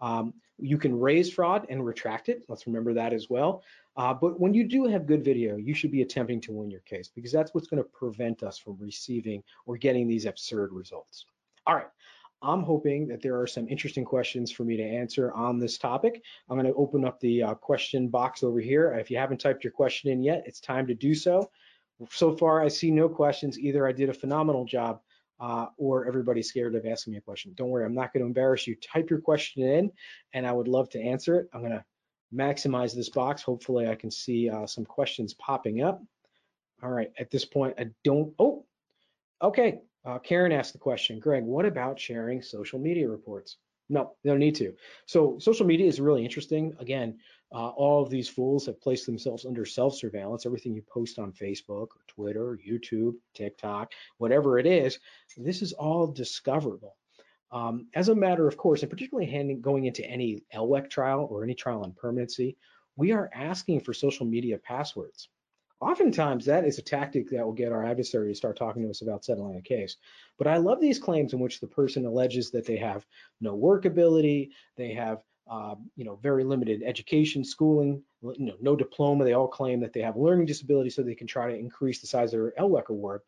Um, 0.00 0.34
you 0.58 0.78
can 0.78 0.98
raise 0.98 1.32
fraud 1.32 1.66
and 1.70 1.84
retract 1.84 2.28
it. 2.28 2.44
Let's 2.48 2.66
remember 2.66 2.92
that 2.94 3.12
as 3.12 3.28
well. 3.30 3.62
Uh, 3.96 4.12
but 4.14 4.40
when 4.40 4.54
you 4.54 4.66
do 4.66 4.86
have 4.86 5.06
good 5.06 5.24
video, 5.24 5.56
you 5.56 5.74
should 5.74 5.90
be 5.90 6.02
attempting 6.02 6.40
to 6.42 6.52
win 6.52 6.70
your 6.70 6.80
case 6.80 7.10
because 7.14 7.32
that's 7.32 7.54
what's 7.54 7.66
going 7.66 7.82
to 7.82 7.88
prevent 7.88 8.42
us 8.42 8.58
from 8.58 8.76
receiving 8.78 9.42
or 9.66 9.76
getting 9.76 10.08
these 10.08 10.26
absurd 10.26 10.72
results. 10.72 11.26
All 11.66 11.74
right. 11.74 11.86
I'm 12.42 12.62
hoping 12.62 13.06
that 13.08 13.22
there 13.22 13.40
are 13.40 13.46
some 13.46 13.68
interesting 13.68 14.04
questions 14.04 14.50
for 14.50 14.64
me 14.64 14.76
to 14.76 14.82
answer 14.82 15.32
on 15.32 15.58
this 15.58 15.78
topic. 15.78 16.22
I'm 16.48 16.56
going 16.56 16.66
to 16.66 16.78
open 16.78 17.04
up 17.04 17.20
the 17.20 17.42
uh, 17.42 17.54
question 17.54 18.08
box 18.08 18.42
over 18.42 18.60
here. 18.60 18.92
If 18.94 19.10
you 19.10 19.16
haven't 19.16 19.40
typed 19.40 19.64
your 19.64 19.72
question 19.72 20.10
in 20.10 20.22
yet, 20.22 20.42
it's 20.46 20.60
time 20.60 20.86
to 20.88 20.94
do 20.94 21.14
so. 21.14 21.50
So 22.10 22.36
far, 22.36 22.62
I 22.62 22.68
see 22.68 22.90
no 22.90 23.08
questions. 23.08 23.58
Either 23.58 23.86
I 23.86 23.92
did 23.92 24.08
a 24.08 24.14
phenomenal 24.14 24.64
job 24.64 25.00
uh, 25.40 25.66
or 25.76 26.06
everybody's 26.06 26.48
scared 26.48 26.74
of 26.74 26.86
asking 26.86 27.12
me 27.12 27.18
a 27.18 27.22
question. 27.22 27.52
Don't 27.54 27.68
worry, 27.68 27.84
I'm 27.84 27.94
not 27.94 28.12
going 28.12 28.22
to 28.22 28.26
embarrass 28.26 28.66
you. 28.66 28.76
Type 28.76 29.10
your 29.10 29.20
question 29.20 29.62
in, 29.62 29.90
and 30.32 30.46
I 30.46 30.52
would 30.52 30.68
love 30.68 30.88
to 30.90 31.00
answer 31.00 31.36
it. 31.40 31.48
I'm 31.52 31.60
going 31.60 31.72
to 31.72 31.84
maximize 32.34 32.94
this 32.94 33.08
box. 33.08 33.42
Hopefully, 33.42 33.88
I 33.88 33.94
can 33.94 34.10
see 34.10 34.48
uh, 34.48 34.66
some 34.66 34.84
questions 34.84 35.34
popping 35.34 35.82
up. 35.82 36.02
All 36.82 36.90
right, 36.90 37.12
at 37.18 37.30
this 37.30 37.44
point, 37.44 37.74
I 37.78 37.90
don't, 38.02 38.32
oh, 38.38 38.64
okay. 39.40 39.80
Uh, 40.04 40.18
Karen 40.18 40.52
asked 40.52 40.72
the 40.72 40.78
question, 40.78 41.20
Greg, 41.20 41.44
what 41.44 41.64
about 41.64 41.98
sharing 41.98 42.42
social 42.42 42.78
media 42.78 43.08
reports? 43.08 43.56
No, 43.88 44.14
they 44.22 44.30
don't 44.30 44.38
need 44.38 44.54
to. 44.56 44.74
So 45.06 45.38
social 45.38 45.66
media 45.66 45.86
is 45.86 46.00
really 46.00 46.24
interesting. 46.24 46.74
Again, 46.78 47.18
uh, 47.54 47.68
all 47.68 48.02
of 48.02 48.08
these 48.10 48.28
fools 48.28 48.66
have 48.66 48.80
placed 48.80 49.06
themselves 49.06 49.44
under 49.44 49.66
self-surveillance. 49.66 50.46
Everything 50.46 50.74
you 50.74 50.82
post 50.82 51.18
on 51.18 51.32
Facebook, 51.32 51.88
or 51.88 52.00
Twitter, 52.08 52.58
YouTube, 52.66 53.14
TikTok, 53.34 53.92
whatever 54.18 54.58
it 54.58 54.66
is, 54.66 54.98
this 55.36 55.60
is 55.60 55.72
all 55.74 56.06
discoverable. 56.06 56.96
Um, 57.50 57.88
as 57.94 58.08
a 58.08 58.14
matter 58.14 58.48
of 58.48 58.56
course, 58.56 58.82
and 58.82 58.90
particularly 58.90 59.30
handing, 59.30 59.60
going 59.60 59.84
into 59.84 60.04
any 60.06 60.42
LWEC 60.54 60.88
trial 60.88 61.28
or 61.30 61.44
any 61.44 61.54
trial 61.54 61.82
on 61.82 61.92
permanency, 61.92 62.56
we 62.96 63.12
are 63.12 63.30
asking 63.34 63.80
for 63.80 63.92
social 63.92 64.24
media 64.24 64.56
passwords. 64.56 65.28
Oftentimes, 65.82 66.44
that 66.44 66.64
is 66.64 66.78
a 66.78 66.82
tactic 66.82 67.28
that 67.30 67.44
will 67.44 67.52
get 67.52 67.72
our 67.72 67.84
adversary 67.84 68.28
to 68.28 68.36
start 68.36 68.56
talking 68.56 68.84
to 68.84 68.90
us 68.90 69.02
about 69.02 69.24
settling 69.24 69.56
a 69.56 69.60
case. 69.60 69.96
But 70.38 70.46
I 70.46 70.56
love 70.58 70.80
these 70.80 71.00
claims 71.00 71.32
in 71.32 71.40
which 71.40 71.58
the 71.58 71.66
person 71.66 72.06
alleges 72.06 72.52
that 72.52 72.64
they 72.64 72.76
have 72.76 73.04
no 73.40 73.56
work 73.56 73.84
ability, 73.84 74.52
they 74.76 74.94
have 74.94 75.22
uh, 75.50 75.74
you 75.96 76.04
know 76.04 76.20
very 76.22 76.44
limited 76.44 76.84
education, 76.84 77.44
schooling, 77.44 78.00
you 78.22 78.46
know, 78.46 78.54
no 78.60 78.76
diploma. 78.76 79.24
They 79.24 79.32
all 79.32 79.48
claim 79.48 79.80
that 79.80 79.92
they 79.92 80.02
have 80.02 80.16
learning 80.16 80.46
disability, 80.46 80.88
so 80.88 81.02
they 81.02 81.16
can 81.16 81.26
try 81.26 81.50
to 81.50 81.58
increase 81.58 82.00
the 82.00 82.06
size 82.06 82.32
of 82.32 82.40
their 82.40 82.52
LWEC 82.60 82.86
award. 82.86 83.22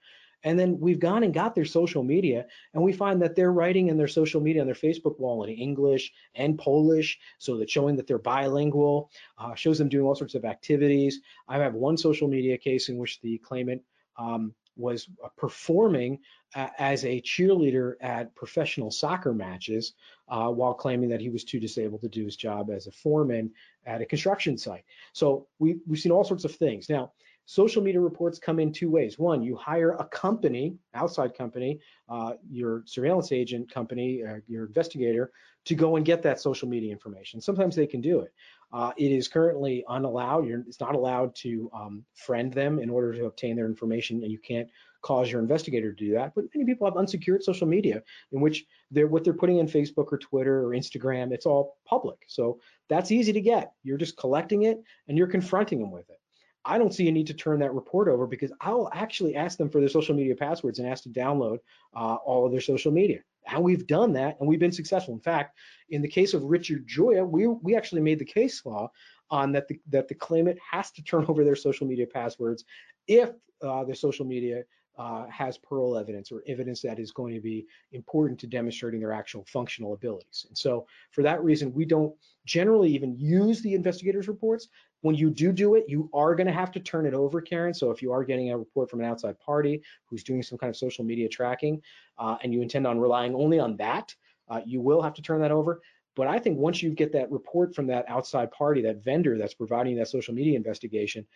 And 0.45 0.59
then 0.59 0.79
we've 0.79 1.01
gone 1.01 1.25
and 1.25 1.35
got 1.35 1.55
their 1.55 1.65
social 1.65 2.03
media, 2.03 2.47
and 2.75 2.83
we 2.83 2.93
find 2.93 3.21
that 3.23 3.35
they're 3.35 3.53
writing 3.53 3.89
in 3.89 3.97
their 3.97 4.09
social 4.09 4.41
media 4.41 4.61
on 4.61 4.67
their 4.67 4.75
Facebook 4.77 5.19
wall 5.19 5.45
in 5.45 5.51
English 5.51 6.13
and 6.35 6.59
Polish, 6.59 7.19
so 7.39 7.57
that 7.57 7.71
showing 7.71 7.97
that 7.97 8.07
they're 8.07 8.19
bilingual, 8.19 9.11
uh, 9.39 9.55
shows 9.55 9.79
them 9.79 9.89
doing 9.89 10.05
all 10.07 10.15
sorts 10.15 10.35
of 10.35 10.45
activities. 10.45 11.21
I 11.49 11.59
have 11.59 11.75
one 11.75 11.97
social 11.97 12.29
media 12.29 12.57
case 12.59 12.89
in 12.89 12.99
which 12.99 13.21
the 13.21 13.39
claimant 13.39 13.83
um, 14.17 14.55
was 14.77 15.09
uh, 15.25 15.29
performing 15.37 16.19
uh, 16.55 16.69
as 16.79 17.05
a 17.05 17.21
cheerleader 17.23 17.95
at 18.01 18.35
professional 18.35 18.91
soccer 18.91 19.33
matches 19.33 19.95
uh, 20.29 20.49
while 20.49 20.75
claiming 20.75 21.09
that 21.09 21.21
he 21.21 21.31
was 21.31 21.45
too 21.45 21.61
disabled 21.61 22.01
to 22.01 22.09
do 22.09 22.25
his 22.25 22.37
job 22.37 22.71
as 22.71 22.87
a 22.87 22.93
foreman 22.93 23.51
at 23.87 24.01
a 24.01 24.07
construction 24.07 24.57
site. 24.59 24.85
So 25.13 25.47
we, 25.59 25.79
we've 25.87 25.99
seen 25.99 26.13
all 26.13 26.25
sorts 26.25 26.45
of 26.45 26.55
things. 26.55 26.89
Now, 26.89 27.13
Social 27.47 27.83
media 27.83 28.01
reports 28.01 28.39
come 28.39 28.59
in 28.59 28.73
two 28.73 28.91
ways. 28.91 29.19
One, 29.19 29.43
you 29.43 29.55
hire 29.55 29.93
a 29.93 30.05
company, 30.05 30.77
outside 30.95 31.37
company, 31.37 31.79
uh, 32.09 32.35
your 32.51 32.83
surveillance 32.87 33.33
agent 33.33 33.71
company, 33.73 34.23
uh, 34.23 34.37
your 34.47 34.65
investigator, 34.67 35.31
to 35.67 35.75
go 35.75 35.97
and 35.97 36.05
get 36.05 36.23
that 36.23 36.41
social 36.41 36.69
media 36.69 36.91
information. 36.91 37.41
Sometimes 37.41 37.77
they 37.77 37.87
can 37.87 38.01
do 38.01 38.21
it. 38.21 38.33
Uh, 38.73 38.93
it 38.97 39.13
is 39.13 39.29
currently 39.29 39.85
unallowed. 39.89 40.47
You're, 40.47 40.61
it's 40.67 40.81
not 40.81 40.95
allowed 40.95 41.35
to 41.37 41.71
um, 41.75 42.05
friend 42.15 42.53
them 42.53 42.79
in 42.79 42.91
order 42.91 43.13
to 43.15 43.27
obtain 43.27 43.57
their 43.57 43.67
information, 43.67 44.23
and 44.23 44.33
you 44.33 44.39
can't 44.39 44.69
cause 45.03 45.31
your 45.31 45.41
investigator 45.41 45.93
to 45.93 46.05
do 46.05 46.15
that. 46.15 46.35
But 46.35 46.47
many 46.55 46.65
people 46.65 46.87
have 46.87 46.97
unsecured 46.97 47.45
social 47.45 47.67
media 47.67 48.03
in 48.33 48.41
which 48.41 48.65
they're 48.91 49.07
what 49.07 49.23
they're 49.23 49.35
putting 49.35 49.59
in 49.59 49.67
Facebook 49.67 50.07
or 50.11 50.19
Twitter 50.19 50.65
or 50.65 50.71
Instagram. 50.71 51.31
It's 51.31 51.47
all 51.47 51.77
public, 51.85 52.25
so 52.27 52.59
that's 52.89 53.13
easy 53.13 53.33
to 53.35 53.41
get. 53.41 53.73
You're 53.83 53.99
just 53.99 54.17
collecting 54.17 54.63
it 54.63 54.83
and 55.09 55.17
you're 55.17 55.27
confronting 55.27 55.79
them 55.79 55.91
with 55.91 56.09
it. 56.09 56.19
I 56.64 56.79
don't 56.79 56.94
see 56.94 57.09
a 57.09 57.12
need 57.12 57.27
to 57.27 57.35
turn 57.35 57.61
that 57.61 57.74
report 57.74 58.09
over 58.09 58.27
because 58.27 58.53
I'll 58.61 58.90
actually 58.92 59.37
ask 59.37 59.59
them 59.59 59.68
for 59.68 59.81
their 59.81 59.88
social 59.88 60.14
media 60.14 60.35
passwords 60.35 60.79
and 60.79 60.88
ask 60.88 61.03
to 61.05 61.11
download 61.11 61.59
uh, 61.94 62.14
all 62.14 62.46
of 62.46 62.53
their 62.53 62.61
social 62.61 62.92
media. 62.92 63.20
And 63.46 63.62
we've 63.62 63.87
done 63.87 64.12
that 64.14 64.38
and 64.40 64.48
we've 64.48 64.61
been 64.61 64.72
successful. 64.72 65.14
In 65.14 65.20
fact, 65.20 65.59
in 65.90 66.00
the 66.00 66.09
case 66.09 66.33
of 66.33 66.42
Richard 66.44 66.87
Joya, 66.87 67.24
we, 67.24 67.46
we 67.46 67.77
actually 67.77 68.00
made 68.00 68.18
the 68.18 68.24
case 68.24 68.64
law 68.64 68.90
on 69.31 69.53
that 69.53 69.68
the, 69.68 69.79
that 69.90 70.09
the 70.09 70.14
claimant 70.14 70.59
has 70.70 70.90
to 70.92 71.03
turn 71.03 71.24
over 71.29 71.44
their 71.44 71.57
social 71.57 71.87
media 71.87 72.07
passwords 72.07 72.64
if 73.07 73.31
uh, 73.62 73.85
their 73.85 73.94
social 73.94 74.24
media 74.24 74.64
uh, 74.96 75.27
has 75.27 75.59
parol 75.59 75.98
evidence 75.98 76.31
or 76.31 76.42
evidence 76.46 76.81
that 76.81 76.98
is 76.98 77.11
going 77.11 77.35
to 77.35 77.40
be 77.40 77.66
important 77.92 78.38
to 78.38 78.46
demonstrating 78.46 79.00
their 79.00 79.12
actual 79.12 79.44
functional 79.46 79.92
abilities. 79.92 80.46
And 80.48 80.57
so 80.57 80.87
for 81.11 81.22
that 81.22 81.42
reason, 81.42 81.72
we 81.72 81.85
don't 81.85 82.14
generally 82.46 82.90
even 82.90 83.18
use 83.18 83.61
the 83.61 83.74
investigators 83.74 84.29
reports. 84.29 84.68
When 85.05 85.14
you 85.14 85.29
do 85.29 85.53
do 85.53 85.75
it, 85.75 85.85
you 85.87 86.09
are 86.14 86.35
going 86.35 86.47
to 86.47 86.53
have 86.53 86.73
to 86.73 86.81
turn 86.81 87.05
it 87.05 87.12
over, 87.12 87.43
Karen. 87.43 87.75
So 87.75 87.90
if 87.90 88.01
you 88.01 88.11
are 88.11 88.25
getting 88.25 88.51
a 88.51 88.57
report 88.57 88.88
from 88.88 89.01
an 89.01 89.05
outside 89.05 89.38
party 89.38 89.83
who's 90.07 90.25
doing 90.25 90.43
some 90.43 90.57
kind 90.57 90.71
of 90.71 90.79
social 90.79 91.05
media 91.05 91.29
tracking 91.29 91.83
uh, 92.17 92.38
and 92.43 92.55
you 92.55 92.62
intend 92.62 92.87
on 92.87 92.99
relying 92.99 93.35
only 93.35 93.59
on 93.59 93.77
that, 93.77 94.14
uh, 94.49 94.62
you 94.64 94.81
will 94.81 95.03
have 95.03 95.12
to 95.12 95.21
turn 95.21 95.43
that 95.43 95.51
over. 95.51 95.83
But 96.17 96.27
I 96.27 96.38
think 96.38 96.59
once 96.59 96.83
you 96.83 96.88
get 96.88 97.12
that 97.12 97.31
report 97.31 97.75
from 97.75 97.87
that 97.88 98.07
outside 98.09 98.51
party, 98.51 98.81
that 98.81 99.05
vendor 99.05 99.37
that's 99.37 99.53
providing 99.53 99.95
that 99.97 100.09
social 100.09 100.33
media 100.33 100.57
investigation, 100.57 101.27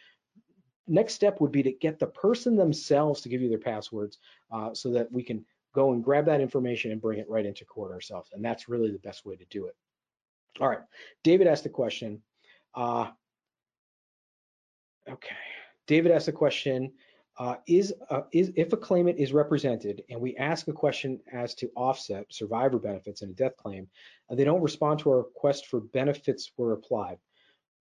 next 0.87 1.13
step 1.13 1.39
would 1.43 1.53
be 1.53 1.63
to 1.63 1.73
get 1.73 1.99
the 1.99 2.07
person 2.07 2.57
themselves 2.57 3.21
to 3.21 3.29
give 3.29 3.43
you 3.43 3.51
their 3.51 3.59
passwords 3.59 4.17
uh, 4.51 4.73
so 4.73 4.91
that 4.93 5.13
we 5.13 5.23
can 5.23 5.45
go 5.75 5.93
and 5.93 6.03
grab 6.03 6.25
that 6.25 6.41
information 6.41 6.91
and 6.91 7.03
bring 7.03 7.19
it 7.19 7.29
right 7.29 7.45
into 7.45 7.67
court 7.67 7.93
ourselves. 7.93 8.31
And 8.33 8.43
that's 8.43 8.67
really 8.67 8.91
the 8.91 8.99
best 9.01 9.27
way 9.27 9.37
to 9.37 9.45
do 9.51 9.67
it. 9.67 9.77
All 10.59 10.71
right, 10.71 10.81
David 11.23 11.47
asked 11.47 11.65
the 11.65 11.69
question. 11.69 12.23
Uh, 12.75 13.09
okay, 15.09 15.37
David 15.87 16.13
asked 16.13 16.27
the 16.27 16.33
question, 16.33 16.93
uh, 17.39 17.57
is, 17.69 17.95
uh, 18.11 18.23
is 18.33 18.53
if 18.57 18.73
a 18.73 18.77
claimant 18.77 19.19
is 19.19 19.33
represented 19.33 20.03
and 20.11 20.21
we 20.21 20.37
ask 20.37 20.67
a 20.67 20.73
question 20.73 21.21
as 21.33 21.55
to 21.55 21.71
offset 21.77 22.27
survivor 22.31 22.79
benefits 22.79 23.23
in 23.23 23.31
a 23.31 23.35
death 23.35 23.57
claim, 23.57 23.89
uh, 24.29 24.35
they 24.35 24.45
don't 24.45 24.63
respond 24.63 24.99
to 24.99 25.11
our 25.11 25.19
request 25.19 25.67
for 25.67 25.81
benefits 25.81 26.51
were 26.57 26.73
applied. 26.73 27.19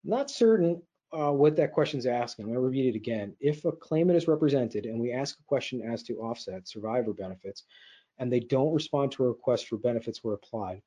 Not 0.03 0.29
certain 0.29 0.81
uh, 1.11 1.31
what 1.31 1.55
that 1.55 1.71
question 1.71 1.97
is 1.97 2.05
asking. 2.05 2.45
I'm 2.45 2.49
going 2.49 2.61
to 2.61 2.67
repeat 2.67 2.89
it 2.89 2.97
again. 2.97 3.35
If 3.39 3.65
a 3.65 3.71
claimant 3.71 4.17
is 4.17 4.27
represented 4.27 4.85
and 4.85 4.99
we 4.99 5.11
ask 5.11 5.39
a 5.39 5.43
question 5.43 5.81
as 5.81 6.03
to 6.03 6.17
offset 6.17 6.67
survivor 6.67 7.13
benefits, 7.13 7.63
and 8.19 8.31
they 8.31 8.39
don't 8.39 8.73
respond 8.73 9.11
to 9.11 9.23
a 9.23 9.27
request 9.27 9.67
for 9.67 9.77
benefits 9.77 10.23
were 10.23 10.33
applied, 10.33 10.81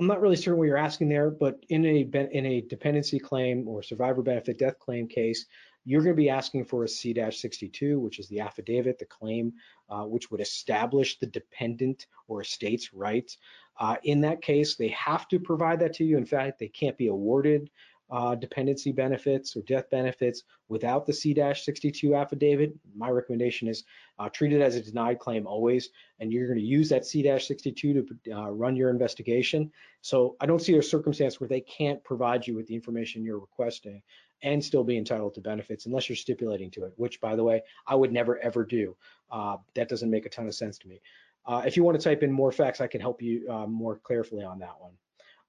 I'm 0.00 0.06
not 0.06 0.22
really 0.22 0.36
certain 0.36 0.58
what 0.58 0.64
you're 0.64 0.78
asking 0.78 1.10
there, 1.10 1.30
but 1.30 1.62
in 1.68 1.84
a 1.84 2.00
in 2.32 2.46
a 2.46 2.62
dependency 2.62 3.18
claim 3.18 3.68
or 3.68 3.82
survivor 3.82 4.22
benefit 4.22 4.58
death 4.58 4.78
claim 4.78 5.06
case, 5.06 5.44
you're 5.84 6.02
going 6.02 6.16
to 6.16 6.22
be 6.22 6.30
asking 6.30 6.64
for 6.64 6.84
a 6.84 6.88
C-62, 6.88 8.00
which 8.00 8.18
is 8.18 8.26
the 8.28 8.40
affidavit, 8.40 8.98
the 8.98 9.04
claim, 9.04 9.52
uh, 9.90 10.04
which 10.04 10.30
would 10.30 10.40
establish 10.40 11.18
the 11.18 11.26
dependent 11.26 12.06
or 12.28 12.40
estate's 12.40 12.94
rights. 12.94 13.36
Uh, 13.78 13.96
in 14.04 14.22
that 14.22 14.40
case, 14.40 14.74
they 14.74 14.88
have 14.88 15.28
to 15.28 15.38
provide 15.38 15.80
that 15.80 15.94
to 15.94 16.04
you. 16.04 16.16
In 16.16 16.26
fact, 16.26 16.58
they 16.58 16.68
can't 16.68 16.96
be 16.96 17.08
awarded 17.08 17.70
uh, 18.10 18.34
dependency 18.34 18.92
benefits 18.92 19.56
or 19.56 19.62
death 19.62 19.88
benefits 19.90 20.42
without 20.68 21.06
the 21.06 21.12
C-62 21.12 22.20
affidavit. 22.20 22.74
My 22.96 23.08
recommendation 23.10 23.68
is 23.68 23.84
uh, 24.18 24.28
treat 24.28 24.52
it 24.52 24.60
as 24.60 24.76
a 24.76 24.82
denied 24.82 25.18
claim 25.18 25.46
always, 25.46 25.90
and 26.18 26.32
you're 26.32 26.46
going 26.46 26.58
to 26.58 26.64
use 26.64 26.88
that 26.88 27.06
C-62 27.06 27.76
to 28.24 28.32
uh, 28.32 28.50
run 28.50 28.76
your 28.76 28.90
investigation. 28.90 29.70
So 30.02 30.36
I 30.40 30.46
don't 30.46 30.60
see 30.60 30.76
a 30.76 30.82
circumstance 30.82 31.40
where 31.40 31.48
they 31.48 31.60
can't 31.60 32.02
provide 32.02 32.46
you 32.46 32.54
with 32.54 32.66
the 32.66 32.74
information 32.74 33.24
you're 33.24 33.38
requesting 33.38 34.02
and 34.42 34.64
still 34.64 34.84
be 34.84 34.96
entitled 34.96 35.34
to 35.34 35.40
benefits 35.40 35.86
unless 35.86 36.08
you're 36.08 36.16
stipulating 36.16 36.70
to 36.72 36.84
it, 36.84 36.92
which 36.96 37.20
by 37.20 37.36
the 37.36 37.44
way, 37.44 37.62
I 37.86 37.94
would 37.94 38.12
never 38.12 38.38
ever 38.38 38.64
do. 38.64 38.96
Uh, 39.30 39.58
that 39.74 39.88
doesn't 39.88 40.10
make 40.10 40.26
a 40.26 40.30
ton 40.30 40.46
of 40.46 40.54
sense 40.54 40.78
to 40.78 40.88
me. 40.88 41.00
Uh, 41.46 41.62
if 41.66 41.76
you 41.76 41.84
want 41.84 41.98
to 41.98 42.04
type 42.04 42.22
in 42.22 42.32
more 42.32 42.52
facts, 42.52 42.80
I 42.80 42.86
can 42.86 43.00
help 43.00 43.22
you 43.22 43.46
uh, 43.50 43.66
more 43.66 44.00
carefully 44.06 44.44
on 44.44 44.58
that 44.60 44.74
one. 44.78 44.92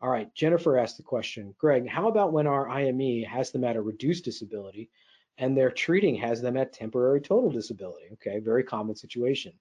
All 0.01 0.09
right, 0.09 0.33
Jennifer 0.33 0.77
asked 0.77 0.97
the 0.97 1.03
question, 1.03 1.53
Greg, 1.59 1.87
how 1.87 2.07
about 2.07 2.33
when 2.33 2.47
our 2.47 2.67
IME 2.67 3.23
has 3.23 3.51
them 3.51 3.63
at 3.63 3.75
a 3.75 3.81
reduced 3.81 4.25
disability 4.25 4.89
and 5.37 5.55
their 5.55 5.69
treating 5.69 6.15
has 6.15 6.41
them 6.41 6.57
at 6.57 6.73
temporary 6.73 7.21
total 7.21 7.51
disability? 7.51 8.05
Okay, 8.13 8.39
very 8.39 8.63
common 8.63 8.95
situation. 8.95 9.53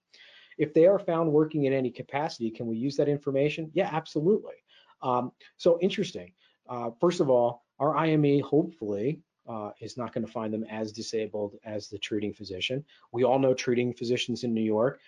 If 0.56 0.72
they 0.72 0.86
are 0.86 0.98
found 0.98 1.30
working 1.30 1.64
in 1.64 1.74
any 1.74 1.90
capacity, 1.90 2.50
can 2.50 2.66
we 2.66 2.76
use 2.76 2.96
that 2.96 3.08
information? 3.08 3.70
Yeah, 3.74 3.90
absolutely. 3.92 4.54
Um, 5.02 5.32
so 5.58 5.78
interesting. 5.80 6.32
Uh, 6.68 6.90
first 7.00 7.20
of 7.20 7.28
all, 7.28 7.64
our 7.78 7.94
IME 7.96 8.40
hopefully 8.40 9.20
uh, 9.46 9.70
is 9.80 9.98
not 9.98 10.14
going 10.14 10.24
to 10.24 10.32
find 10.32 10.54
them 10.54 10.64
as 10.70 10.92
disabled 10.92 11.56
as 11.64 11.88
the 11.88 11.98
treating 11.98 12.32
physician. 12.32 12.82
We 13.12 13.24
all 13.24 13.38
know 13.38 13.52
treating 13.52 13.92
physicians 13.92 14.44
in 14.44 14.54
New 14.54 14.62
York 14.62 15.00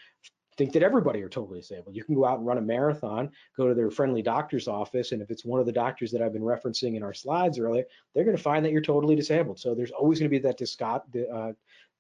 think 0.57 0.73
that 0.73 0.83
everybody 0.83 1.23
are 1.23 1.29
totally 1.29 1.61
disabled. 1.61 1.97
You 1.97 2.05
can 2.05 2.15
go 2.15 2.25
out 2.25 2.39
and 2.39 2.47
run 2.47 2.59
a 2.59 2.63
marathon, 2.63 3.31
go 3.57 3.69
to 3.69 3.75
their 3.75 3.91
friendly 3.91 4.23
doctor's 4.23 4.69
office, 4.69 5.13
and 5.13 5.23
if 5.23 5.31
it's 5.31 5.45
one 5.45 5.61
of 5.61 5.67
the 5.67 5.73
doctors 5.73 6.11
that 6.13 6.23
I've 6.23 6.33
been 6.33 6.43
referencing 6.43 6.97
in 6.97 7.03
our 7.03 7.15
slides 7.15 7.59
earlier, 7.59 7.85
they're 8.15 8.25
going 8.25 8.37
to 8.37 8.43
find 8.43 8.65
that 8.65 8.73
you're 8.73 8.83
totally 8.83 9.17
disabled. 9.17 9.59
So 9.59 9.75
there's 9.75 9.91
always 9.91 10.19
going 10.19 10.31
to 10.31 10.39
be 10.39 10.43
that 10.43 11.31
uh, 11.33 11.53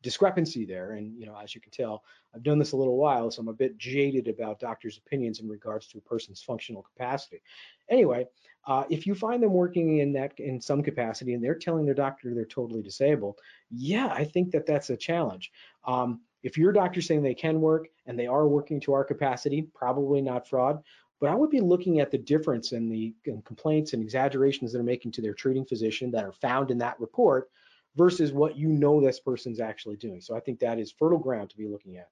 discrepancy 0.02 0.64
there. 0.66 0.92
And 0.92 1.18
you 1.18 1.26
know, 1.26 1.36
as 1.42 1.54
you 1.54 1.60
can 1.60 1.72
tell, 1.72 2.04
I've 2.34 2.42
done 2.42 2.58
this 2.58 2.72
a 2.72 2.76
little 2.76 2.96
while, 2.96 3.30
so 3.30 3.40
I'm 3.40 3.48
a 3.48 3.54
bit 3.54 3.78
jaded 3.78 4.28
about 4.28 4.60
doctors' 4.60 4.98
opinions 4.98 5.40
in 5.40 5.48
regards 5.48 5.86
to 5.88 5.98
a 5.98 6.02
person's 6.02 6.42
functional 6.42 6.82
capacity. 6.82 7.42
Anyway, 7.88 8.26
uh, 8.66 8.84
if 8.90 9.06
you 9.06 9.14
find 9.14 9.42
them 9.42 9.52
working 9.52 9.98
in 9.98 10.12
that 10.12 10.38
in 10.38 10.60
some 10.60 10.82
capacity 10.82 11.34
and 11.34 11.42
they're 11.42 11.54
telling 11.54 11.84
their 11.84 11.94
doctor 11.94 12.34
they're 12.34 12.44
totally 12.44 12.82
disabled, 12.82 13.38
yeah, 13.70 14.12
I 14.14 14.24
think 14.24 14.50
that 14.52 14.66
that's 14.66 14.90
a 14.90 14.96
challenge. 14.96 15.50
Um, 15.84 16.20
if 16.42 16.58
your 16.58 16.72
doctor's 16.72 17.06
saying 17.06 17.22
they 17.22 17.34
can 17.34 17.60
work 17.60 17.88
and 18.06 18.18
they 18.18 18.26
are 18.26 18.48
working 18.48 18.80
to 18.80 18.92
our 18.92 19.04
capacity, 19.04 19.62
probably 19.74 20.20
not 20.20 20.48
fraud. 20.48 20.82
But 21.20 21.30
I 21.30 21.34
would 21.36 21.50
be 21.50 21.60
looking 21.60 22.00
at 22.00 22.10
the 22.10 22.18
difference 22.18 22.72
in 22.72 22.88
the 22.88 23.14
in 23.26 23.42
complaints 23.42 23.92
and 23.92 24.02
exaggerations 24.02 24.72
that 24.72 24.80
are 24.80 24.84
making 24.84 25.12
to 25.12 25.22
their 25.22 25.34
treating 25.34 25.64
physician 25.64 26.10
that 26.10 26.24
are 26.24 26.32
found 26.32 26.72
in 26.72 26.78
that 26.78 26.98
report 26.98 27.48
versus 27.94 28.32
what 28.32 28.56
you 28.56 28.68
know 28.68 29.00
this 29.00 29.20
person's 29.20 29.60
actually 29.60 29.96
doing. 29.96 30.20
So 30.20 30.36
I 30.36 30.40
think 30.40 30.58
that 30.58 30.78
is 30.78 30.90
fertile 30.90 31.18
ground 31.18 31.50
to 31.50 31.56
be 31.56 31.68
looking 31.68 31.98
at. 31.98 32.08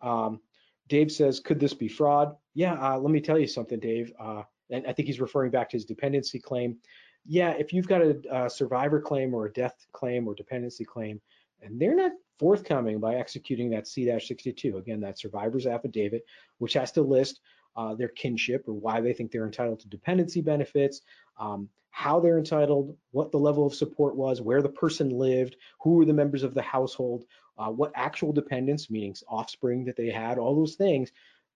Um, 0.00 0.40
Dave 0.88 1.12
says, 1.12 1.40
could 1.40 1.60
this 1.60 1.74
be 1.74 1.88
fraud? 1.88 2.36
Yeah, 2.54 2.74
uh, 2.74 2.98
let 2.98 3.10
me 3.10 3.20
tell 3.20 3.38
you 3.38 3.46
something, 3.46 3.78
Dave. 3.78 4.12
Uh, 4.18 4.42
and 4.70 4.86
I 4.86 4.92
think 4.92 5.06
he's 5.06 5.20
referring 5.20 5.50
back 5.50 5.70
to 5.70 5.76
his 5.76 5.84
dependency 5.84 6.38
claim. 6.38 6.78
Yeah, 7.26 7.50
if 7.50 7.72
you've 7.72 7.88
got 7.88 8.02
a, 8.02 8.44
a 8.44 8.50
survivor 8.50 9.00
claim 9.00 9.32
or 9.32 9.46
a 9.46 9.52
death 9.52 9.86
claim 9.92 10.26
or 10.26 10.34
dependency 10.34 10.84
claim, 10.84 11.20
and 11.64 11.80
they're 11.80 11.94
not 11.94 12.12
forthcoming 12.38 12.98
by 13.00 13.14
executing 13.14 13.70
that 13.70 13.86
C-62. 13.86 14.76
Again, 14.76 15.00
that 15.00 15.18
survivor's 15.18 15.66
affidavit, 15.66 16.24
which 16.58 16.74
has 16.74 16.92
to 16.92 17.02
list 17.02 17.40
uh, 17.76 17.94
their 17.94 18.08
kinship 18.08 18.68
or 18.68 18.74
why 18.74 19.00
they 19.00 19.12
think 19.12 19.30
they're 19.30 19.46
entitled 19.46 19.80
to 19.80 19.88
dependency 19.88 20.40
benefits, 20.40 21.00
um, 21.38 21.68
how 21.90 22.18
they're 22.20 22.38
entitled, 22.38 22.96
what 23.12 23.30
the 23.30 23.38
level 23.38 23.66
of 23.66 23.74
support 23.74 24.16
was, 24.16 24.40
where 24.40 24.62
the 24.62 24.68
person 24.68 25.10
lived, 25.10 25.56
who 25.80 25.94
were 25.94 26.04
the 26.04 26.12
members 26.12 26.42
of 26.42 26.54
the 26.54 26.62
household, 26.62 27.24
uh, 27.56 27.68
what 27.68 27.92
actual 27.94 28.32
dependents, 28.32 28.90
meaning 28.90 29.14
offspring 29.28 29.84
that 29.84 29.96
they 29.96 30.10
had, 30.10 30.38
all 30.38 30.56
those 30.56 30.74
things. 30.74 31.12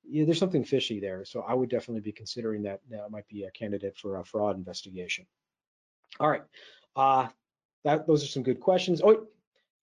Yeah, 0.09 0.25
there's 0.25 0.38
something 0.38 0.64
fishy 0.64 1.01
there. 1.01 1.25
So 1.25 1.44
I 1.47 1.55
would 1.55 1.68
definitely 1.68 2.03
be 2.03 2.12
considering 2.12 2.62
that 2.62 2.81
that 2.90 3.11
might 3.11 3.29
be 3.29 3.44
a 3.44 3.51
candidate 3.51 3.97
for 3.97 4.21
a 4.21 4.25
fraud 4.25 4.57
investigation. 4.57 5.27
All 6.21 6.31
right. 6.31 6.42
Uh, 6.97 7.29
that, 7.85 8.07
those 8.07 8.25
are 8.25 8.29
some 8.29 8.42
good 8.42 8.61
questions. 8.61 9.03
Oh, 9.05 9.27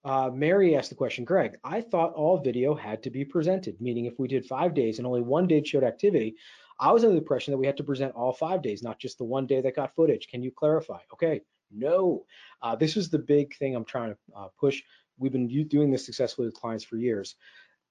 uh, 0.06 0.30
Mary 0.32 0.76
asked 0.76 0.90
the 0.90 0.96
question, 0.96 1.26
Greg, 1.26 1.58
I 1.64 1.82
thought 1.82 2.14
all 2.14 2.38
video 2.38 2.76
had 2.76 3.02
to 3.04 3.10
be 3.10 3.26
presented, 3.26 3.82
meaning 3.82 4.06
if 4.06 4.20
we 4.20 4.28
did 4.28 4.46
five 4.46 4.76
days 4.76 5.00
and 5.00 5.08
only 5.08 5.22
one 5.22 5.48
day 5.48 5.64
showed 5.64 5.84
activity, 5.84 6.36
I 6.80 6.92
was 6.92 7.04
under 7.04 7.16
the 7.16 7.22
impression 7.22 7.52
that 7.52 7.58
we 7.58 7.66
had 7.66 7.78
to 7.78 7.84
present 7.84 8.14
all 8.14 8.32
five 8.32 8.62
days, 8.62 8.84
not 8.84 9.00
just 9.00 9.18
the 9.18 9.24
one 9.24 9.48
day 9.48 9.62
that 9.62 9.76
got 9.76 9.96
footage. 9.96 10.28
Can 10.28 10.44
you 10.44 10.52
clarify? 10.52 11.00
Okay, 11.12 11.42
no. 11.72 12.24
Uh, 12.62 12.76
this 12.76 12.96
is 12.98 13.10
the 13.10 13.18
big 13.18 13.56
thing 13.58 13.76
I'm 13.76 13.86
trying 13.86 14.12
to 14.12 14.18
uh, 14.38 14.48
push. 14.60 14.84
We've 15.18 15.32
been 15.32 15.48
doing 15.68 15.90
this 15.90 16.06
successfully 16.06 16.48
with 16.48 16.56
clients 16.56 16.84
for 16.84 16.98
years. 16.98 17.36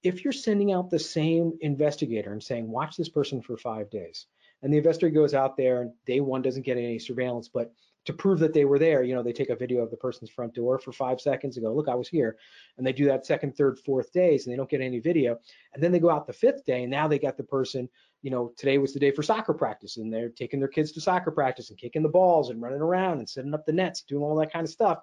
If 0.01 0.23
you're 0.23 0.33
sending 0.33 0.71
out 0.71 0.89
the 0.89 0.99
same 0.99 1.53
investigator 1.61 2.31
and 2.31 2.41
saying, 2.41 2.69
watch 2.69 2.95
this 2.95 3.09
person 3.09 3.41
for 3.41 3.57
five 3.57 3.89
days, 3.89 4.27
and 4.61 4.71
the 4.71 4.77
investigator 4.77 5.13
goes 5.13 5.33
out 5.33 5.57
there 5.57 5.81
and 5.81 5.91
day 6.05 6.21
one 6.21 6.41
doesn't 6.41 6.65
get 6.65 6.77
any 6.77 6.99
surveillance, 6.99 7.49
but 7.49 7.73
to 8.05 8.13
prove 8.13 8.39
that 8.39 8.53
they 8.53 8.65
were 8.65 8.79
there, 8.79 9.03
you 9.03 9.15
know, 9.15 9.23
they 9.23 9.33
take 9.33 9.49
a 9.49 9.55
video 9.55 9.81
of 9.81 9.89
the 9.89 9.97
person's 9.97 10.29
front 10.29 10.53
door 10.53 10.77
for 10.77 10.91
five 10.91 11.19
seconds 11.19 11.57
and 11.57 11.65
go, 11.65 11.73
look, 11.73 11.89
I 11.89 11.95
was 11.95 12.07
here. 12.07 12.37
And 12.77 12.85
they 12.85 12.93
do 12.93 13.05
that 13.05 13.25
second, 13.25 13.57
third, 13.57 13.79
fourth 13.79 14.11
days 14.11 14.45
and 14.45 14.53
they 14.53 14.57
don't 14.57 14.69
get 14.69 14.81
any 14.81 14.99
video. 14.99 15.39
And 15.73 15.83
then 15.83 15.91
they 15.91 15.99
go 15.99 16.11
out 16.11 16.27
the 16.27 16.33
fifth 16.33 16.65
day 16.65 16.83
and 16.83 16.91
now 16.91 17.07
they 17.07 17.17
got 17.17 17.35
the 17.35 17.43
person, 17.43 17.89
you 18.21 18.29
know, 18.29 18.53
today 18.57 18.77
was 18.77 18.93
the 18.93 18.99
day 18.99 19.11
for 19.11 19.23
soccer 19.23 19.53
practice 19.53 19.97
and 19.97 20.13
they're 20.13 20.29
taking 20.29 20.59
their 20.59 20.69
kids 20.69 20.91
to 20.93 21.01
soccer 21.01 21.31
practice 21.31 21.71
and 21.71 21.79
kicking 21.79 22.03
the 22.03 22.09
balls 22.09 22.51
and 22.51 22.61
running 22.61 22.81
around 22.81 23.17
and 23.17 23.27
setting 23.27 23.53
up 23.53 23.65
the 23.65 23.73
nets, 23.73 24.03
doing 24.03 24.23
all 24.23 24.35
that 24.35 24.53
kind 24.53 24.65
of 24.65 24.71
stuff. 24.71 24.99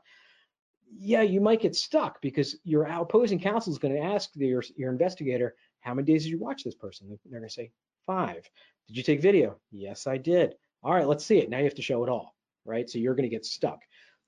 Yeah, 0.96 1.22
you 1.22 1.40
might 1.40 1.62
get 1.62 1.74
stuck 1.74 2.20
because 2.20 2.56
your 2.62 2.84
opposing 2.84 3.40
counsel 3.40 3.72
is 3.72 3.78
going 3.78 3.94
to 3.94 4.00
ask 4.00 4.30
your, 4.34 4.62
your 4.76 4.92
investigator, 4.92 5.56
how 5.80 5.94
many 5.94 6.06
days 6.06 6.22
did 6.22 6.30
you 6.30 6.38
watch 6.38 6.62
this 6.62 6.74
person? 6.76 7.08
They're 7.08 7.40
going 7.40 7.48
to 7.48 7.52
say, 7.52 7.72
five. 8.06 8.48
Did 8.86 8.96
you 8.96 9.02
take 9.02 9.22
video? 9.22 9.56
Yes, 9.72 10.06
I 10.06 10.18
did. 10.18 10.54
All 10.82 10.92
right, 10.92 11.06
let's 11.06 11.24
see 11.24 11.38
it. 11.38 11.48
Now 11.48 11.58
you 11.58 11.64
have 11.64 11.74
to 11.76 11.82
show 11.82 12.04
it 12.04 12.10
all 12.10 12.34
right? 12.64 12.88
So 12.88 12.98
you're 12.98 13.14
going 13.14 13.28
to 13.28 13.34
get 13.34 13.44
stuck. 13.44 13.80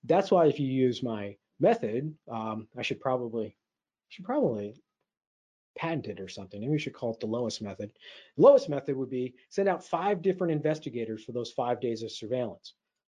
That's 0.05 0.31
why 0.31 0.47
if 0.47 0.61
you 0.61 0.67
use 0.67 1.03
my 1.03 1.37
method, 1.61 2.15
um, 2.31 2.69
I 2.77 2.83
should 2.83 3.01
probably 3.01 3.57
should 4.09 4.25
probably 4.25 4.75
patent 5.77 6.07
it 6.07 6.21
or 6.21 6.29
something. 6.29 6.61
Maybe 6.61 6.73
we 6.73 6.79
should 6.79 6.95
call 6.95 7.13
it 7.13 7.21
the 7.21 7.27
Lois 7.27 7.61
method. 7.61 7.91
Lois 8.37 8.69
method 8.69 8.97
would 8.97 9.11
be 9.11 9.35
send 9.49 9.69
out 9.69 9.85
five 9.85 10.23
different 10.23 10.53
investigators 10.53 11.25
for 11.25 11.33
those 11.33 11.51
five 11.53 11.81
days 11.81 12.03
of 12.03 12.13
surveillance. 12.13 12.75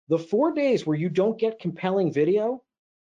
The 0.09 0.19
four 0.19 0.53
days 0.53 0.85
where 0.85 0.97
you 0.97 1.09
don't 1.09 1.39
get 1.39 1.59
compelling 1.59 2.11
video, 2.11 2.63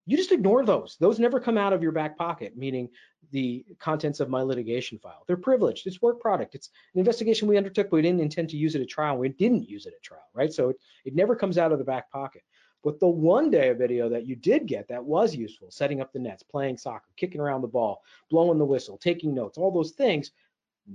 you 0.10 0.18
just 0.18 0.32
ignore 0.32 0.66
those. 0.66 0.98
Those 1.00 1.20
never 1.20 1.40
come 1.40 1.56
out 1.56 1.72
of 1.72 1.84
your 1.84 1.92
back 1.92 2.18
pocket, 2.18 2.58
meaning 2.58 2.90
the 3.30 3.64
contents 3.78 4.20
of 4.20 4.28
my 4.28 4.42
litigation 4.42 4.98
file. 4.98 5.24
They're 5.28 5.38
privileged. 5.38 5.86
It's 5.86 6.02
work 6.02 6.20
product. 6.20 6.56
It's 6.56 6.72
an 6.96 7.00
investigation 7.00 7.48
we 7.48 7.58
undertook, 7.58 7.92
but 7.92 7.98
we 7.98 8.02
didn't 8.02 8.22
intend 8.22 8.50
to 8.50 8.58
use 8.58 8.74
it 8.74 8.82
at 8.82 8.90
trial. 8.90 9.20
We 9.20 9.30
didn't 9.30 9.70
use 9.70 9.86
it 9.86 9.94
at 9.96 10.02
trial, 10.02 10.28
right? 10.34 10.52
So 10.52 10.70
it, 10.70 10.78
it 11.06 11.14
never 11.14 11.36
comes 11.36 11.60
out 11.60 11.72
of 11.72 11.78
the 11.78 11.84
back 11.84 12.10
pocket. 12.10 12.42
But 12.84 13.00
the 13.00 13.08
one 13.08 13.52
day 13.52 13.70
of 13.70 13.78
video 13.78 14.10
that 14.10 14.26
you 14.26 14.36
did 14.36 14.66
get 14.66 14.88
that 14.88 15.06
was 15.06 15.36
useful, 15.36 15.70
setting 15.70 16.02
up 16.02 16.12
the 16.12 16.18
nets, 16.18 16.42
playing 16.42 16.80
soccer, 16.80 17.10
kicking 17.16 17.40
around 17.40 17.62
the 17.62 17.68
ball, 17.68 18.02
blowing 18.32 18.58
the 18.58 18.66
whistle, 18.66 18.98
taking 18.98 19.36
notes, 19.36 19.60
all 19.60 19.72
those 19.72 19.92
things, 19.92 20.32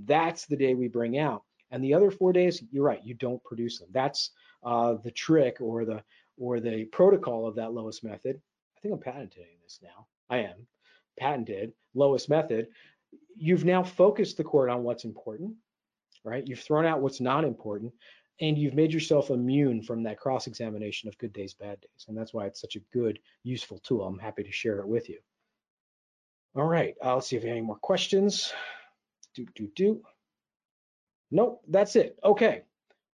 that's 0.03 0.45
the 0.45 0.57
day 0.57 0.73
we 0.73 0.89
bring 0.89 1.17
out. 1.17 1.43
And 1.71 1.81
the 1.81 1.93
other 1.93 2.11
four 2.11 2.33
days, 2.33 2.61
you're 2.69 2.83
right, 2.83 3.05
you 3.05 3.13
don't 3.13 3.41
produce 3.45 3.79
them. 3.79 3.87
That's 3.93 4.31
uh, 4.61 4.95
the 4.95 5.11
trick 5.11 5.61
or 5.61 5.85
the 5.85 6.03
or 6.37 6.59
the 6.59 6.83
protocol 6.83 7.47
of 7.47 7.55
that 7.55 7.71
Lois 7.71 8.03
method 8.03 8.41
think 8.85 8.93
I'm 8.93 9.13
patenting 9.13 9.45
this 9.63 9.79
now. 9.81 10.05
I 10.29 10.39
am 10.39 10.67
patented 11.17 11.73
Lois 11.95 12.29
method. 12.29 12.67
You've 13.35 13.65
now 13.65 13.81
focused 13.81 14.37
the 14.37 14.43
court 14.43 14.69
on 14.69 14.83
what's 14.83 15.05
important, 15.05 15.55
right? 16.23 16.47
You've 16.47 16.59
thrown 16.59 16.85
out 16.85 17.01
what's 17.01 17.19
not 17.19 17.43
important, 17.43 17.93
and 18.41 18.57
you've 18.57 18.75
made 18.75 18.93
yourself 18.93 19.31
immune 19.31 19.81
from 19.81 20.03
that 20.03 20.19
cross-examination 20.19 21.09
of 21.09 21.17
good 21.17 21.33
days, 21.33 21.53
bad 21.53 21.81
days. 21.81 22.05
And 22.07 22.15
that's 22.15 22.33
why 22.33 22.45
it's 22.45 22.61
such 22.61 22.75
a 22.75 22.81
good, 22.93 23.17
useful 23.43 23.79
tool. 23.79 24.03
I'm 24.05 24.19
happy 24.19 24.43
to 24.43 24.51
share 24.51 24.79
it 24.79 24.87
with 24.87 25.09
you. 25.09 25.17
All 26.55 26.67
right, 26.67 26.93
uh, 27.03 27.15
let's 27.15 27.27
see 27.27 27.37
if 27.37 27.43
we 27.43 27.49
have 27.49 27.57
any 27.57 27.65
more 27.65 27.77
questions. 27.77 28.53
Do, 29.33 29.47
do, 29.55 29.67
do. 29.75 30.01
Nope, 31.31 31.61
that's 31.67 31.95
it. 31.95 32.19
Okay. 32.23 32.61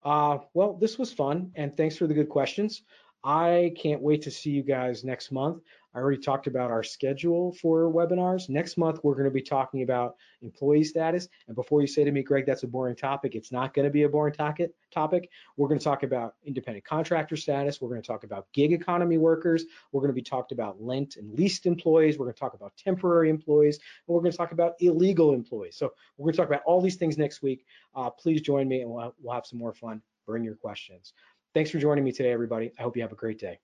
Uh, 0.05 0.39
well, 0.55 0.75
this 0.75 0.97
was 0.97 1.13
fun, 1.13 1.51
and 1.57 1.77
thanks 1.77 1.97
for 1.97 2.07
the 2.07 2.15
good 2.15 2.29
questions. 2.29 2.83
I 3.25 3.73
can't 3.77 4.01
wait 4.01 4.23
to 4.23 4.31
see 4.31 4.51
you 4.51 4.63
guys 4.63 5.05
next 5.05 5.33
month. 5.33 5.63
I 5.97 5.99
already 5.99 6.21
talked 6.21 6.47
about 6.47 6.71
our 6.71 6.83
schedule 6.83 7.53
for 7.55 7.91
webinars. 7.91 8.51
Next 8.51 8.77
month, 8.77 9.01
we're 9.03 9.15
going 9.15 9.25
to 9.25 9.31
be 9.31 9.41
talking 9.41 9.83
about 9.83 10.17
employee 10.43 10.85
status. 10.85 11.27
And 11.47 11.57
before 11.57 11.81
you 11.81 11.87
say 11.87 12.05
to 12.05 12.13
me, 12.13 12.23
Greg, 12.23 12.45
that's 12.45 12.65
a 12.65 12.67
boring 12.67 12.97
topic, 12.97 13.35
it's 13.35 13.51
not 13.51 13.73
going 13.73 13.87
to 13.87 13.91
be 13.91 14.03
a 14.03 14.09
boring 14.09 14.35
topic. 14.35 15.31
We're 15.57 15.69
going 15.69 15.79
to 15.79 15.85
talk 15.85 16.03
about 16.03 16.35
independent 16.45 16.85
contractor 16.85 17.35
status. 17.35 17.81
We're 17.81 17.89
going 17.89 18.03
to 18.03 18.07
talk 18.07 18.25
about 18.25 18.47
gig 18.53 18.75
economy 18.75 19.17
workers. 19.17 19.65
We're 19.91 20.03
going 20.03 20.11
to 20.11 20.15
be 20.15 20.21
talked 20.21 20.53
about 20.53 20.83
lent 20.83 21.17
and 21.17 21.33
leased 21.33 21.65
employees. 21.65 22.19
We're 22.19 22.27
going 22.27 22.35
to 22.35 22.41
talk 22.41 22.53
about 22.53 22.77
temporary 22.77 23.31
employees. 23.31 23.77
And 24.07 24.15
we're 24.15 24.21
going 24.21 24.33
to 24.33 24.39
talk 24.39 24.53
about 24.53 24.75
illegal 24.81 25.33
employees. 25.33 25.77
So 25.77 25.95
we're 26.19 26.25
going 26.25 26.35
to 26.35 26.39
talk 26.39 26.49
about 26.49 26.63
all 26.67 26.83
these 26.83 26.97
things 26.97 27.17
next 27.17 27.41
week. 27.41 27.65
Uh, 27.95 28.11
please 28.11 28.43
join 28.43 28.69
me 28.69 28.83
and 28.83 28.91
we'll, 28.91 29.15
we'll 29.23 29.35
have 29.35 29.47
some 29.47 29.59
more 29.59 29.73
fun. 29.73 30.03
Bring 30.27 30.45
your 30.45 30.57
questions. 30.57 31.15
Thanks 31.57 31.71
for 31.71 31.79
joining 31.79 32.05
me 32.05 32.13
today, 32.13 32.33
everybody. 32.33 32.71
I 32.79 32.83
hope 32.83 32.99
you 32.99 33.03
have 33.03 33.13
a 33.13 33.17
great 33.17 33.39
day. 33.39 33.59